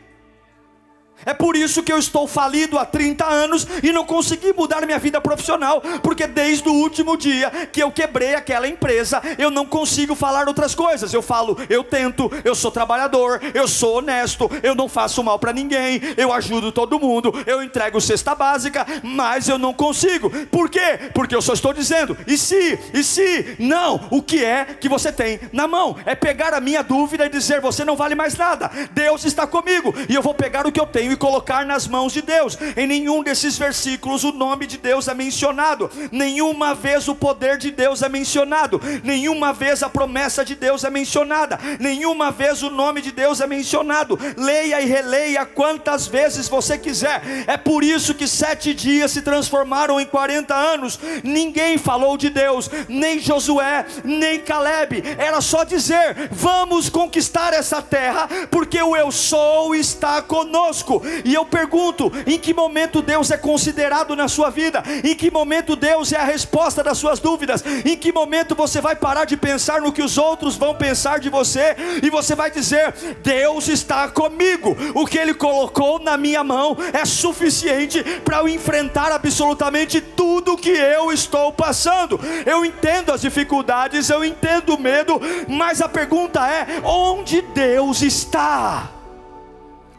[1.25, 4.99] É por isso que eu estou falido há 30 anos e não consegui mudar minha
[4.99, 10.15] vida profissional, porque desde o último dia que eu quebrei aquela empresa, eu não consigo
[10.15, 11.13] falar outras coisas.
[11.13, 15.53] Eu falo, eu tento, eu sou trabalhador, eu sou honesto, eu não faço mal para
[15.53, 20.29] ninguém, eu ajudo todo mundo, eu entrego cesta básica, mas eu não consigo.
[20.47, 21.11] Por quê?
[21.13, 25.11] Porque eu só estou dizendo, e se, e se, não, o que é que você
[25.11, 25.95] tem na mão?
[26.05, 29.93] É pegar a minha dúvida e dizer, você não vale mais nada, Deus está comigo,
[30.09, 32.57] e eu vou pegar o que eu tenho e colocar nas mãos de Deus.
[32.75, 37.71] Em nenhum desses versículos o nome de Deus é mencionado, nenhuma vez o poder de
[37.71, 43.01] Deus é mencionado, nenhuma vez a promessa de Deus é mencionada, nenhuma vez o nome
[43.01, 44.19] de Deus é mencionado.
[44.37, 47.21] Leia e releia quantas vezes você quiser.
[47.47, 50.99] É por isso que sete dias se transformaram em 40 anos.
[51.23, 55.03] Ninguém falou de Deus, nem Josué, nem Caleb.
[55.17, 60.92] Era só dizer: vamos conquistar essa terra, porque o eu sou está conosco.
[61.23, 64.83] E eu pergunto: em que momento Deus é considerado na sua vida?
[65.03, 67.63] Em que momento Deus é a resposta das suas dúvidas?
[67.85, 71.29] Em que momento você vai parar de pensar no que os outros vão pensar de
[71.29, 76.77] você e você vai dizer: Deus está comigo, o que Ele colocou na minha mão
[76.91, 82.19] é suficiente para eu enfrentar absolutamente tudo que eu estou passando.
[82.45, 89.02] Eu entendo as dificuldades, eu entendo o medo, mas a pergunta é: onde Deus está?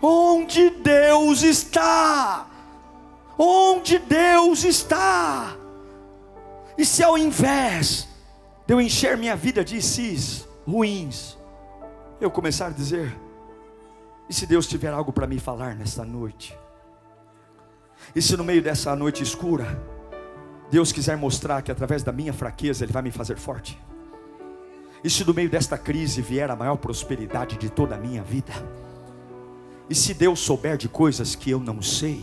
[0.07, 2.47] Onde Deus está?
[3.39, 5.57] Onde Deus está?
[6.77, 8.07] E se ao invés
[8.67, 11.39] de eu encher minha vida de cis ruins,
[12.21, 13.19] eu começar a dizer:
[14.29, 16.55] e se Deus tiver algo para me falar nesta noite?
[18.15, 19.83] E se no meio dessa noite escura,
[20.71, 23.81] Deus quiser mostrar que através da minha fraqueza Ele vai me fazer forte?
[25.03, 28.53] E se no meio desta crise vier a maior prosperidade de toda a minha vida?
[29.89, 32.23] E se Deus souber de coisas que eu não sei?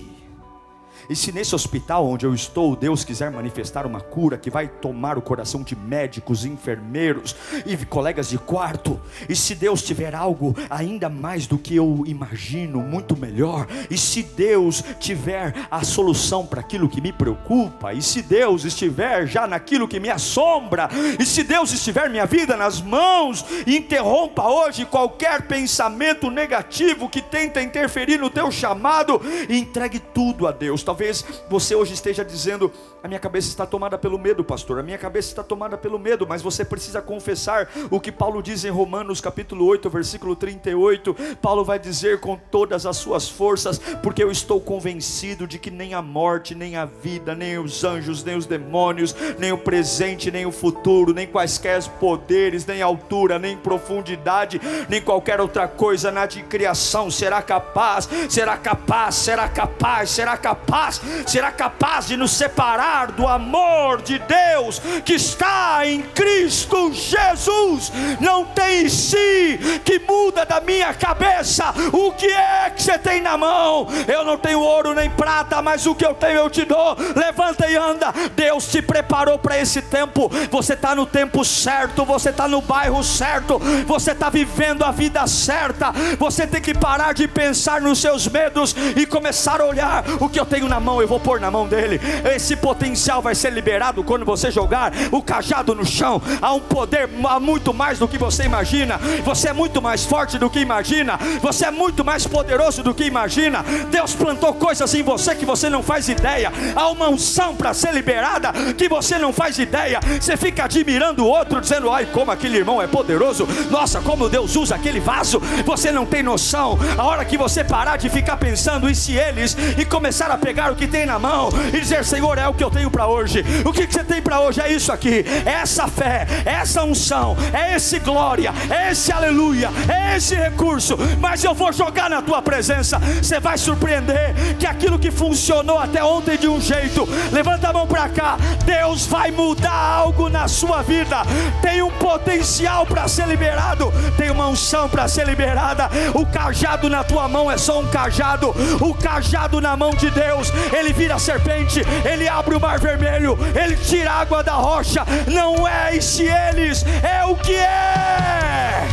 [1.09, 5.17] E se nesse hospital onde eu estou, Deus quiser manifestar uma cura que vai tomar
[5.17, 7.35] o coração de médicos, enfermeiros
[7.65, 12.79] e colegas de quarto, e se Deus tiver algo ainda mais do que eu imagino,
[12.79, 18.21] muito melhor, e se Deus tiver a solução para aquilo que me preocupa, e se
[18.21, 20.89] Deus estiver já naquilo que me assombra,
[21.19, 27.61] e se Deus estiver minha vida nas mãos, interrompa hoje qualquer pensamento negativo que tenta
[27.61, 30.83] interferir no teu chamado e entregue tudo a Deus.
[30.91, 32.69] Talvez você hoje esteja dizendo:
[33.01, 34.77] a minha cabeça está tomada pelo medo, pastor.
[34.77, 38.65] A minha cabeça está tomada pelo medo, mas você precisa confessar o que Paulo diz
[38.65, 41.15] em Romanos capítulo 8, versículo 38.
[41.41, 45.93] Paulo vai dizer com todas as suas forças, porque eu estou convencido de que nem
[45.93, 50.45] a morte, nem a vida, nem os anjos, nem os demônios, nem o presente, nem
[50.45, 56.43] o futuro, nem quaisquer poderes, nem altura, nem profundidade, nem qualquer outra coisa na de
[56.43, 63.11] criação será capaz, será capaz, será capaz, será capaz capaz, será capaz de nos separar
[63.11, 67.91] do amor de Deus que está em Cristo Jesus.
[68.19, 71.73] Não tem em si que muda da minha cabeça.
[71.91, 73.87] O que é que você tem na mão?
[74.07, 76.97] Eu não tenho ouro nem prata, mas o que eu tenho eu te dou.
[77.15, 78.13] Levanta e anda.
[78.35, 80.31] Deus te preparou para esse tempo.
[80.49, 85.25] Você está no tempo certo, você está no bairro certo, você está vivendo a vida
[85.27, 85.91] certa.
[86.17, 90.39] Você tem que parar de pensar nos seus medos e começar a olhar o que
[90.39, 91.99] eu tenho na mão, eu vou pôr na mão dele.
[92.33, 96.21] Esse potencial vai ser liberado quando você jogar o cajado no chão.
[96.41, 98.97] Há um poder há muito mais do que você imagina.
[99.25, 101.19] Você é muito mais forte do que imagina.
[101.41, 103.65] Você é muito mais poderoso do que imagina.
[103.89, 106.53] Deus plantou coisas em você que você não faz ideia.
[106.73, 109.99] Há uma unção para ser liberada que você não faz ideia.
[110.21, 113.45] Você fica admirando o outro, dizendo: Ai, como aquele irmão é poderoso.
[113.69, 115.41] Nossa, como Deus usa aquele vaso.
[115.65, 116.79] Você não tem noção.
[116.97, 120.60] A hora que você parar de ficar pensando em se eles e começar a pegar
[120.61, 123.07] pegar o que tem na mão e dizer: Senhor, é o que eu tenho para
[123.07, 123.43] hoje.
[123.65, 124.61] O que, que você tem para hoje?
[124.61, 129.71] É isso aqui, é essa fé, é essa unção, é esse glória, é esse aleluia,
[129.89, 130.97] é esse recurso.
[131.19, 132.99] Mas eu vou jogar na tua presença.
[132.99, 137.87] Você vai surpreender que aquilo que funcionou até ontem de um jeito, levanta a mão
[137.87, 138.37] para cá.
[138.63, 141.23] Deus vai mudar algo na sua vida.
[141.61, 145.89] Tem um potencial para ser liberado, tem uma unção para ser liberada.
[146.13, 150.51] O cajado na tua mão é só um cajado, o cajado na mão de Deus
[150.71, 155.03] ele vira serpente, ele abre o mar vermelho, ele tira a água da rocha.
[155.27, 158.87] Não é esse eles, é o que é.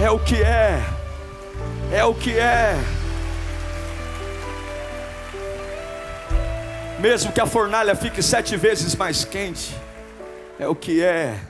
[0.00, 0.82] É o que é.
[1.92, 2.78] É o que é.
[7.00, 9.74] Mesmo que a fornalha fique sete vezes mais quente,
[10.58, 11.40] é o que é.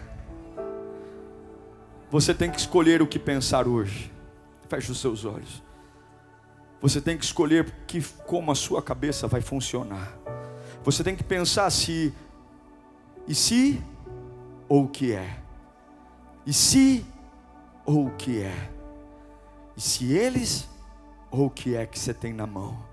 [2.08, 4.12] Você tem que escolher o que pensar hoje.
[4.68, 5.60] Feche os seus olhos.
[6.80, 10.16] Você tem que escolher que, como a sua cabeça vai funcionar.
[10.84, 12.14] Você tem que pensar se,
[13.26, 13.82] e se,
[14.68, 15.36] ou o que é.
[16.46, 17.04] E se,
[17.84, 18.70] ou o que é.
[19.76, 20.68] E se eles,
[21.28, 22.89] ou o que é que você tem na mão.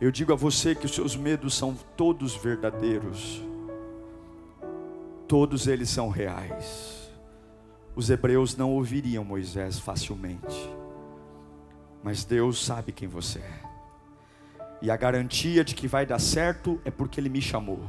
[0.00, 3.42] Eu digo a você que os seus medos são todos verdadeiros.
[5.26, 7.10] Todos eles são reais.
[7.94, 10.78] Os hebreus não ouviriam Moisés facilmente
[12.02, 13.60] mas Deus sabe quem você é.
[14.80, 17.80] E a garantia de que vai dar certo é porque Ele me chamou.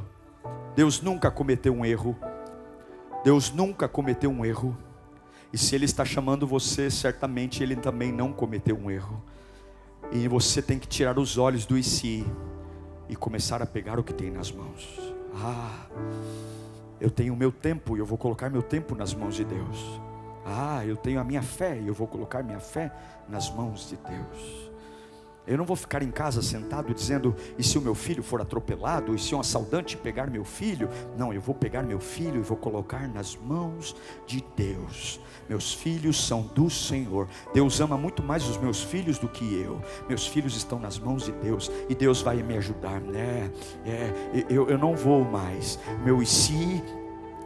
[0.74, 2.16] Deus nunca cometeu um erro.
[3.22, 4.76] Deus nunca cometeu um erro.
[5.52, 9.22] E se Ele está chamando você, certamente Ele também não cometeu um erro.
[10.12, 12.26] E você tem que tirar os olhos do si
[13.08, 14.98] e começar a pegar o que tem nas mãos.
[15.34, 15.86] Ah,
[17.00, 20.00] eu tenho o meu tempo e eu vou colocar meu tempo nas mãos de Deus.
[20.44, 22.92] Ah, eu tenho a minha fé e eu vou colocar minha fé
[23.28, 24.69] nas mãos de Deus.
[25.50, 29.14] Eu não vou ficar em casa sentado dizendo: e se o meu filho for atropelado?
[29.16, 30.88] E se um assaltante pegar meu filho?
[31.18, 33.96] Não, eu vou pegar meu filho e vou colocar nas mãos
[34.28, 35.20] de Deus.
[35.48, 37.26] Meus filhos são do Senhor.
[37.52, 39.82] Deus ama muito mais os meus filhos do que eu.
[40.08, 43.50] Meus filhos estão nas mãos de Deus e Deus vai me ajudar, né?
[43.84, 45.80] É, eu, eu não vou mais.
[46.04, 46.80] Meu e se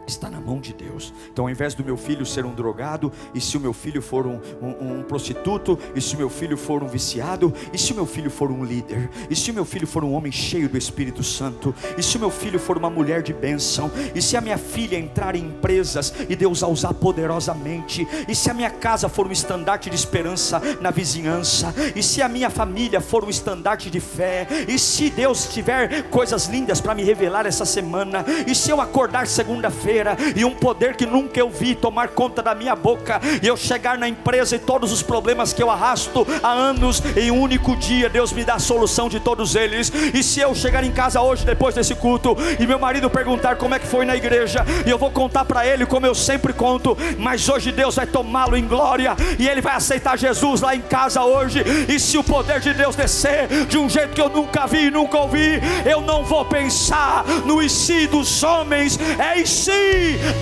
[0.07, 1.13] está na mão de Deus.
[1.31, 4.25] Então, ao invés do meu filho ser um drogado, e se o meu filho for
[4.25, 7.95] um, um, um, prostituto, e se o meu filho for um viciado, e se o
[7.95, 10.77] meu filho for um líder, e se o meu filho for um homem cheio do
[10.77, 14.41] Espírito Santo, e se o meu filho for uma mulher de bênção, e se a
[14.41, 19.09] minha filha entrar em empresas e Deus a usar poderosamente, e se a minha casa
[19.09, 23.89] for um estandarte de esperança na vizinhança, e se a minha família for um estandarte
[23.89, 28.69] de fé, e se Deus tiver coisas lindas para me revelar essa semana, e se
[28.69, 29.94] eu acordar segunda-feira,
[30.35, 33.97] e um poder que nunca eu vi tomar conta da minha boca e eu chegar
[33.97, 38.09] na empresa e todos os problemas que eu arrasto há anos em um único dia,
[38.09, 39.91] Deus me dá a solução de todos eles.
[40.13, 43.75] E se eu chegar em casa hoje depois desse culto e meu marido perguntar como
[43.75, 46.97] é que foi na igreja, e eu vou contar para ele como eu sempre conto,
[47.17, 51.23] mas hoje Deus vai tomá-lo em glória e ele vai aceitar Jesus lá em casa
[51.23, 51.63] hoje.
[51.87, 55.17] E se o poder de Deus descer de um jeito que eu nunca vi, nunca
[55.17, 59.84] ouvi, eu não vou pensar no e si dos homens, é e se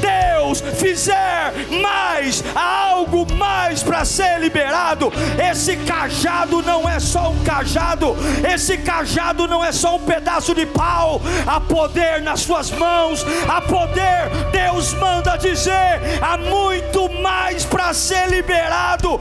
[0.01, 5.11] Deus fizer mais, algo mais para ser liberado.
[5.37, 8.15] Esse cajado não é só um cajado,
[8.53, 13.61] esse cajado não é só um pedaço de pau, há poder nas suas mãos, há
[13.61, 19.19] poder, Deus manda dizer, há muito mais para ser liberado.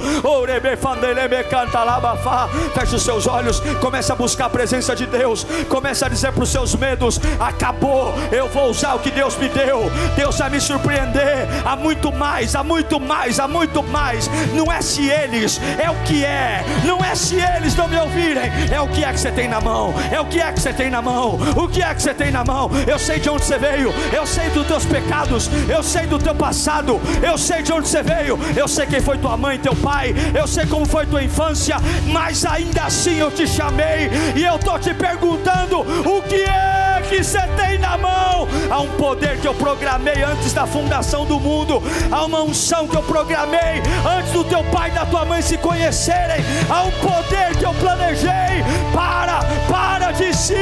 [2.74, 6.42] Feche os seus olhos, comece a buscar a presença de Deus, comece a dizer para
[6.42, 10.60] os seus medos: acabou, eu vou usar o que Deus me deu, Deus vai me
[10.60, 11.48] surpreender.
[11.64, 14.28] Há muito mais, há muito mais, há muito mais.
[14.54, 18.50] Não é se eles, é o que é, não é se eles não me ouvirem,
[18.70, 20.72] é o que é que você tem na mão, é o que é que você
[20.72, 22.70] tem na mão, o que é que você tem na mão.
[22.86, 26.34] Eu sei de onde você veio, eu sei dos teus pecados, eu sei do teu
[26.34, 30.14] passado, eu sei de onde você veio, eu sei quem foi tua mãe, teu pai,
[30.34, 31.76] eu sei como foi tua infância,
[32.08, 37.22] mas ainda assim eu te chamei e eu estou te perguntando o que é que
[37.22, 38.48] você tem na mão.
[38.70, 42.96] Há um poder que eu programei antes da fundação do mundo, há uma unção que
[42.96, 43.82] eu programei
[44.18, 47.74] antes do teu pai e da tua mãe se conhecerem, há um poder que eu
[47.74, 48.32] planejei.
[48.92, 49.40] Para,
[49.70, 50.54] para de si.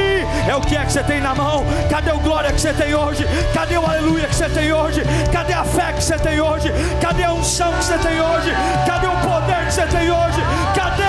[0.49, 1.65] É o que é que você tem na mão?
[1.89, 3.27] Cadê o glória que você tem hoje?
[3.53, 5.03] Cadê o aleluia que você tem hoje?
[5.33, 6.73] Cadê a fé que você tem hoje?
[7.01, 8.53] Cadê a unção que você tem hoje?
[8.87, 10.41] Cadê o poder que você tem hoje?
[10.75, 11.00] Cadê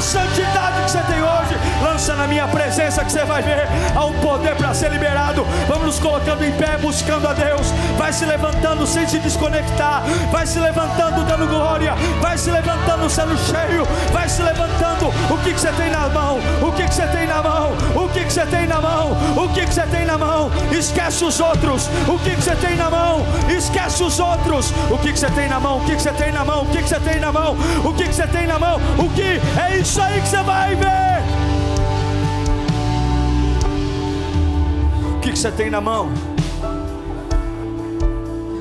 [0.00, 1.56] santidade que você tem hoje?
[1.82, 3.68] Lança na minha presença que você vai ver.
[3.94, 5.46] Há um poder para ser liberado.
[5.68, 7.72] Vamos nos colocando em pé, buscando a Deus.
[7.98, 10.02] Vai se levantando sem se desconectar.
[10.30, 11.94] Vai se levantando dando glória.
[12.20, 13.84] Vai se levantando sendo cheio.
[14.12, 15.08] Vai se levantando.
[15.30, 16.38] O que, que você tem na mão?
[16.62, 17.72] O que, que você tem na mão?
[17.94, 19.12] O que, que você tem na mão?
[19.36, 20.50] O que, que você tem na mão?
[20.70, 21.88] Esquece os outros.
[22.08, 23.26] O que, que você tem na mão?
[23.48, 24.72] Esquece os outros.
[24.90, 25.78] O que, que você tem na mão?
[25.78, 26.62] O que, que você tem na mão?
[26.62, 27.56] O que, que você tem na mão?
[27.84, 28.80] O que, que você tem na mão?
[28.98, 29.40] O que?
[29.60, 31.22] É isso aí que você vai ver.
[35.16, 36.10] O que, que você tem na mão?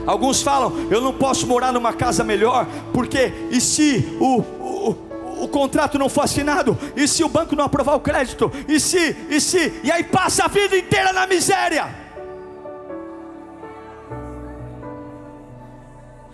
[0.08, 5.48] Alguns falam, eu não posso morar numa casa melhor, porque e se o, o, o
[5.48, 6.76] contrato não for assinado?
[6.96, 8.52] E se o banco não aprovar o crédito?
[8.68, 9.82] E se, e se?
[9.84, 11.99] E aí passa a vida inteira na miséria.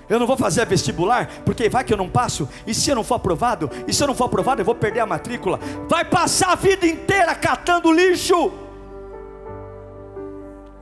[0.08, 2.48] Eu não vou fazer vestibular, porque vai que eu não passo.
[2.66, 3.70] E se eu não for aprovado?
[3.88, 5.60] E se eu não for aprovado, eu vou perder a matrícula.
[5.88, 8.52] Vai passar a vida inteira catando lixo.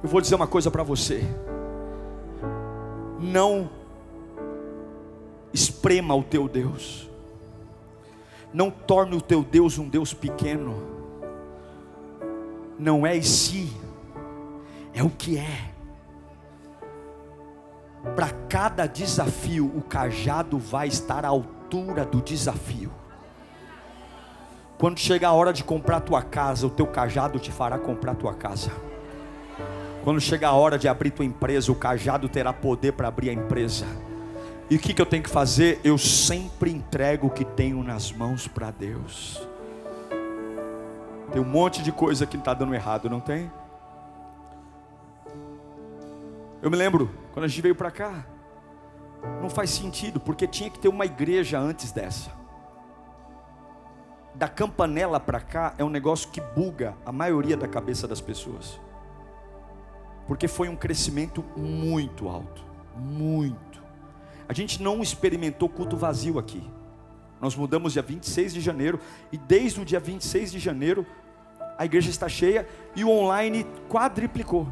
[0.03, 1.23] Eu vou dizer uma coisa para você.
[3.19, 3.69] Não
[5.53, 7.09] esprema o teu Deus.
[8.53, 10.75] Não torne o teu Deus um Deus pequeno.
[12.77, 13.71] Não é e se,
[14.93, 15.72] é o que é.
[18.15, 22.91] Para cada desafio, o cajado vai estar à altura do desafio.
[24.77, 28.33] Quando chega a hora de comprar tua casa, o teu cajado te fará comprar tua
[28.33, 28.71] casa.
[30.03, 33.33] Quando chega a hora de abrir tua empresa, o cajado terá poder para abrir a
[33.33, 33.85] empresa.
[34.69, 35.79] E o que, que eu tenho que fazer?
[35.83, 39.47] Eu sempre entrego o que tenho nas mãos para Deus.
[41.31, 43.49] Tem um monte de coisa que está dando errado, não tem?
[46.61, 48.25] Eu me lembro, quando a gente veio para cá,
[49.41, 52.31] não faz sentido, porque tinha que ter uma igreja antes dessa.
[54.33, 58.79] Da campanela para cá é um negócio que buga a maioria da cabeça das pessoas
[60.27, 62.63] porque foi um crescimento muito alto,
[62.95, 63.83] muito.
[64.47, 66.63] A gente não experimentou culto vazio aqui.
[67.41, 68.99] Nós mudamos dia 26 de janeiro
[69.31, 71.05] e desde o dia 26 de janeiro
[71.77, 74.67] a igreja está cheia e o online quadriplicou.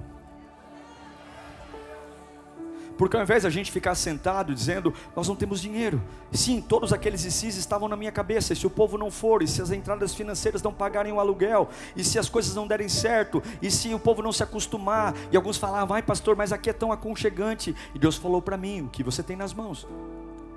[3.01, 5.99] Porque ao invés de a gente ficar sentado dizendo, nós não temos dinheiro.
[6.31, 8.53] Sim, todos aqueles ICs estavam na minha cabeça.
[8.53, 11.67] E se o povo não for, e se as entradas financeiras não pagarem o aluguel,
[11.95, 15.35] e se as coisas não derem certo, e se o povo não se acostumar, e
[15.35, 17.75] alguns falavam, vai pastor, mas aqui é tão aconchegante.
[17.95, 19.87] E Deus falou para mim, o que você tem nas mãos?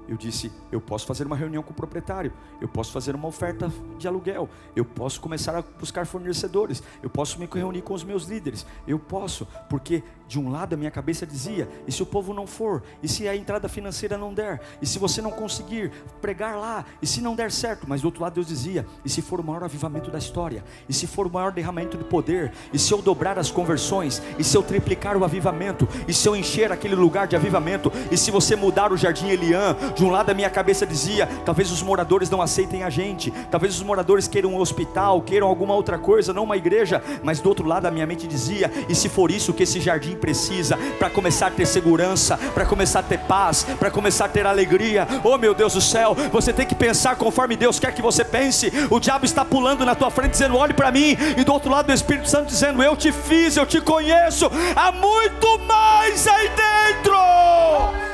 [0.07, 3.73] Eu disse: eu posso fazer uma reunião com o proprietário, eu posso fazer uma oferta
[3.99, 8.25] de aluguel, eu posso começar a buscar fornecedores, eu posso me reunir com os meus
[8.25, 12.35] líderes, eu posso, porque de um lado a minha cabeça dizia: e se o povo
[12.35, 15.91] não for, e se a entrada financeira não der, e se você não conseguir
[16.21, 19.23] pregar lá, e se não der certo, mas do outro lado Deus dizia: e se
[19.23, 22.79] for o maior avivamento da história, e se for o maior derramamento de poder, e
[22.79, 26.71] se eu dobrar as conversões, e se eu triplicar o avivamento, e se eu encher
[26.71, 30.35] aquele lugar de avivamento, e se você mudar o jardim Eliã, de um lado a
[30.35, 34.59] minha cabeça dizia: talvez os moradores não aceitem a gente, talvez os moradores queiram um
[34.59, 38.27] hospital, queiram alguma outra coisa, não uma igreja, mas do outro lado a minha mente
[38.27, 42.67] dizia: e se for isso que esse jardim precisa para começar a ter segurança, para
[42.67, 45.07] começar a ter paz, para começar a ter alegria?
[45.23, 48.73] Oh meu Deus do céu, você tem que pensar conforme Deus quer que você pense.
[48.91, 51.91] O diabo está pulando na tua frente dizendo: olhe para mim, e do outro lado
[51.91, 58.14] o Espírito Santo dizendo: eu te fiz, eu te conheço, há muito mais aí dentro.